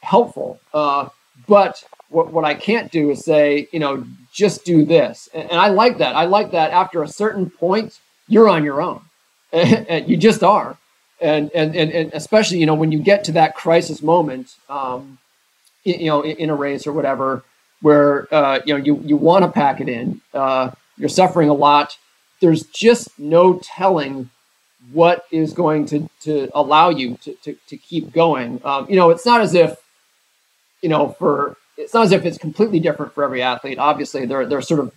[0.00, 0.60] helpful.
[0.74, 1.08] Uh,
[1.46, 5.28] but what, what I can't do is say, you know, just do this.
[5.34, 6.14] And, and I like that.
[6.14, 7.98] I like that after a certain point,
[8.28, 9.00] you're on your own.
[9.52, 10.76] and you just are.
[11.20, 15.18] And, and, and, and especially, you know, when you get to that crisis moment, um,
[15.84, 17.42] you know, in, in a race or whatever,
[17.80, 21.54] where, uh, you know, you, you want to pack it in, uh, you're suffering a
[21.54, 21.96] lot.
[22.40, 24.30] There's just no telling
[24.92, 28.60] what is going to, to allow you to, to, to keep going.
[28.64, 29.76] Um, you know, it's not as if,
[30.82, 33.78] you know, for it's not as if it's completely different for every athlete.
[33.78, 34.92] Obviously, there, there are sort of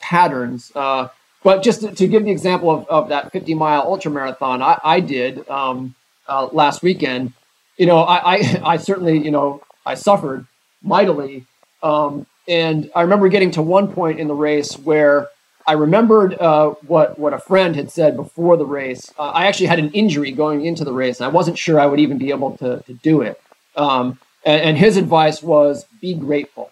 [0.00, 0.72] patterns.
[0.74, 1.08] Uh,
[1.42, 4.78] but just to, to, give the example of, of that 50 mile ultra marathon I,
[4.82, 5.94] I did um,
[6.28, 7.32] uh, last weekend,
[7.76, 10.46] you know, I, I, I, certainly, you know, I suffered
[10.82, 11.46] mightily.
[11.82, 15.28] Um, and I remember getting to one point in the race where
[15.68, 19.12] I remembered uh, what what a friend had said before the race.
[19.18, 21.84] Uh, I actually had an injury going into the race, and I wasn't sure I
[21.84, 23.38] would even be able to, to do it.
[23.76, 26.70] Um, and, and his advice was be grateful.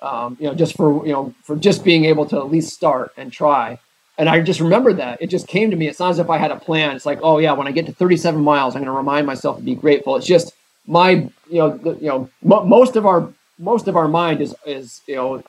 [0.00, 3.12] Um, you know, just for you know, for just being able to at least start
[3.16, 3.80] and try.
[4.16, 5.88] And I just remembered that it just came to me.
[5.88, 6.94] It's not as if I had a plan.
[6.94, 9.56] It's like, oh yeah, when I get to 37 miles, I'm going to remind myself
[9.56, 10.14] to be grateful.
[10.16, 10.52] It's just
[10.86, 11.10] my,
[11.50, 15.00] you know, the, you know, m- most of our most of our mind is is
[15.08, 15.42] you know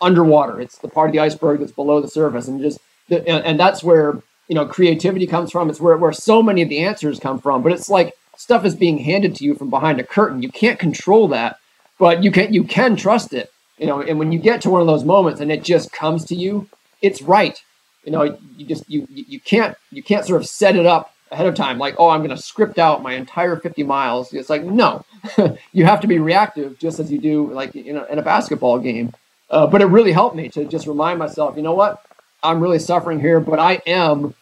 [0.00, 0.60] underwater.
[0.60, 2.78] It's the part of the iceberg that's below the surface, and just
[3.10, 5.70] and, that's where you know creativity comes from.
[5.70, 7.62] It's where where so many of the answers come from.
[7.62, 10.42] But it's like stuff is being handed to you from behind a curtain.
[10.42, 11.58] You can't control that,
[11.98, 13.52] but you can you can trust it.
[13.78, 16.24] You know, and when you get to one of those moments and it just comes
[16.26, 16.68] to you,
[17.02, 17.62] it's right.
[18.04, 21.46] You know, you just you you can't you can't sort of set it up ahead
[21.46, 24.62] of time like oh i'm going to script out my entire 50 miles it's like
[24.62, 25.04] no
[25.72, 28.78] you have to be reactive just as you do like you know in a basketball
[28.78, 29.12] game
[29.50, 32.04] uh, but it really helped me to just remind myself you know what
[32.42, 34.34] i'm really suffering here but i am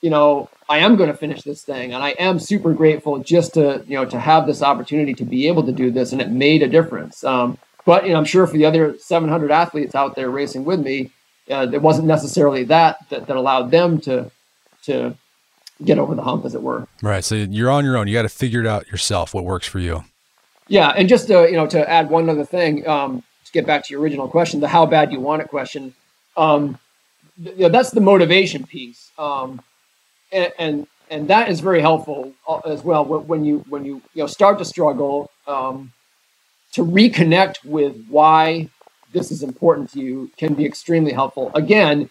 [0.00, 3.54] you know I am going to finish this thing, and I am super grateful just
[3.54, 6.30] to you know to have this opportunity to be able to do this, and it
[6.30, 7.22] made a difference.
[7.22, 10.80] Um, but you know, I'm sure for the other 700 athletes out there racing with
[10.80, 11.10] me,
[11.50, 14.30] uh, it wasn't necessarily that, that that allowed them to
[14.84, 15.16] to
[15.84, 16.88] get over the hump, as it were.
[17.02, 17.24] Right.
[17.24, 18.08] So you're on your own.
[18.08, 19.34] You got to figure it out yourself.
[19.34, 20.04] What works for you.
[20.68, 23.22] Yeah, and just to you know to add one other thing um,
[23.54, 25.94] get back to your original question, the how bad you want it question.
[26.36, 26.78] Um,
[27.42, 29.10] th- you know, that's the motivation piece.
[29.16, 29.62] Um,
[30.32, 34.22] and, and and that is very helpful uh, as well when you when you you
[34.22, 35.92] know start to struggle um,
[36.72, 38.68] to reconnect with why
[39.12, 42.10] this is important to you can be extremely helpful again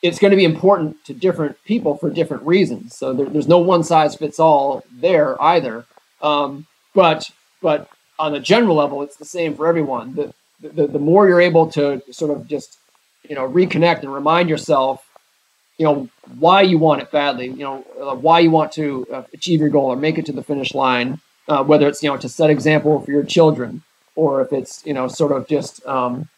[0.00, 3.58] it's going to be important to different people for different reasons so there, there's no
[3.58, 5.84] one size fits all there either
[6.22, 7.30] um, but
[7.60, 11.40] but on a general level it's the same for everyone the, the the more you're
[11.40, 12.78] able to sort of just
[13.28, 15.04] you know reconnect and remind yourself
[15.78, 19.22] you know why you want it badly you know uh, why you want to uh,
[19.32, 22.16] achieve your goal or make it to the finish line uh, whether it's you know
[22.16, 23.82] to set example for your children
[24.16, 26.28] or if it's you know sort of just um,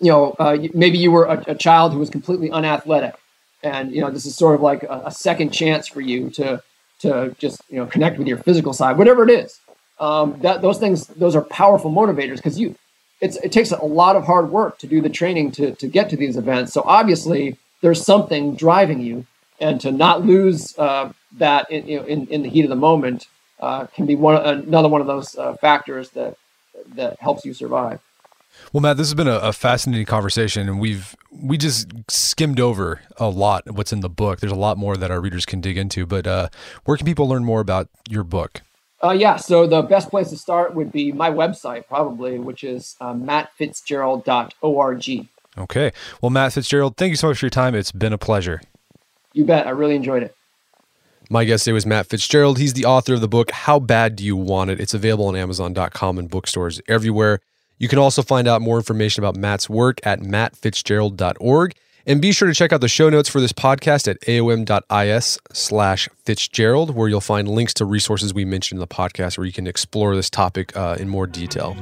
[0.00, 3.14] you know uh, maybe you were a, a, child who was completely unathletic
[3.62, 6.60] and you know this is sort of like a, a, second chance for you to
[6.98, 9.60] to just you know connect with your physical side whatever it is.
[10.00, 12.74] Um, that those things those are powerful motivators because you
[13.20, 16.10] it's it takes a lot of hard work to do the training to to get
[16.10, 19.26] to these events so obviously there's something driving you,
[19.58, 22.76] and to not lose uh, that in, you know, in, in the heat of the
[22.76, 23.26] moment
[23.60, 26.36] uh, can be one another one of those uh, factors that
[26.94, 28.00] that helps you survive.
[28.72, 33.00] Well, Matt, this has been a, a, fascinating conversation, and we've we just skimmed over
[33.16, 34.40] a lot what's in the book.
[34.40, 36.48] There's a lot more that our readers can dig into, but uh,
[36.84, 38.62] where can people learn more about your book?
[39.02, 42.96] Uh, yeah, so the best place to start would be my website, probably, which is
[43.00, 45.28] uh, mattfitzgerald.org.
[45.58, 45.92] Okay.
[46.20, 47.74] Well, Matt Fitzgerald, thank you so much for your time.
[47.74, 48.60] It's been a pleasure.
[49.32, 49.66] You bet.
[49.66, 50.34] I really enjoyed it.
[51.32, 52.58] My guest today was Matt Fitzgerald.
[52.58, 54.80] He's the author of the book, How Bad Do You Want It?
[54.80, 57.40] It's available on Amazon.com and bookstores everywhere.
[57.78, 61.74] You can also find out more information about Matt's work at mattfitzgerald.org.
[62.10, 66.08] And be sure to check out the show notes for this podcast at aom.is slash
[66.24, 69.68] Fitzgerald, where you'll find links to resources we mentioned in the podcast where you can
[69.68, 71.76] explore this topic uh, in more detail.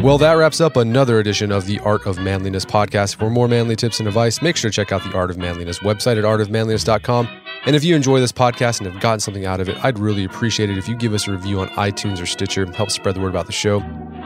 [0.00, 3.16] Well, that wraps up another edition of the Art of Manliness podcast.
[3.16, 5.80] For more manly tips and advice, make sure to check out the Art of Manliness
[5.80, 7.45] website at artofmanliness.com.
[7.66, 10.24] And if you enjoy this podcast and have gotten something out of it, I'd really
[10.24, 12.62] appreciate it if you give us a review on iTunes or Stitcher.
[12.62, 13.80] And help spread the word about the show.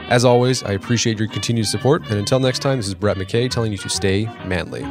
[0.09, 2.03] As always, I appreciate your continued support.
[2.03, 4.83] And until next time, this is Brett McKay telling you to stay manly.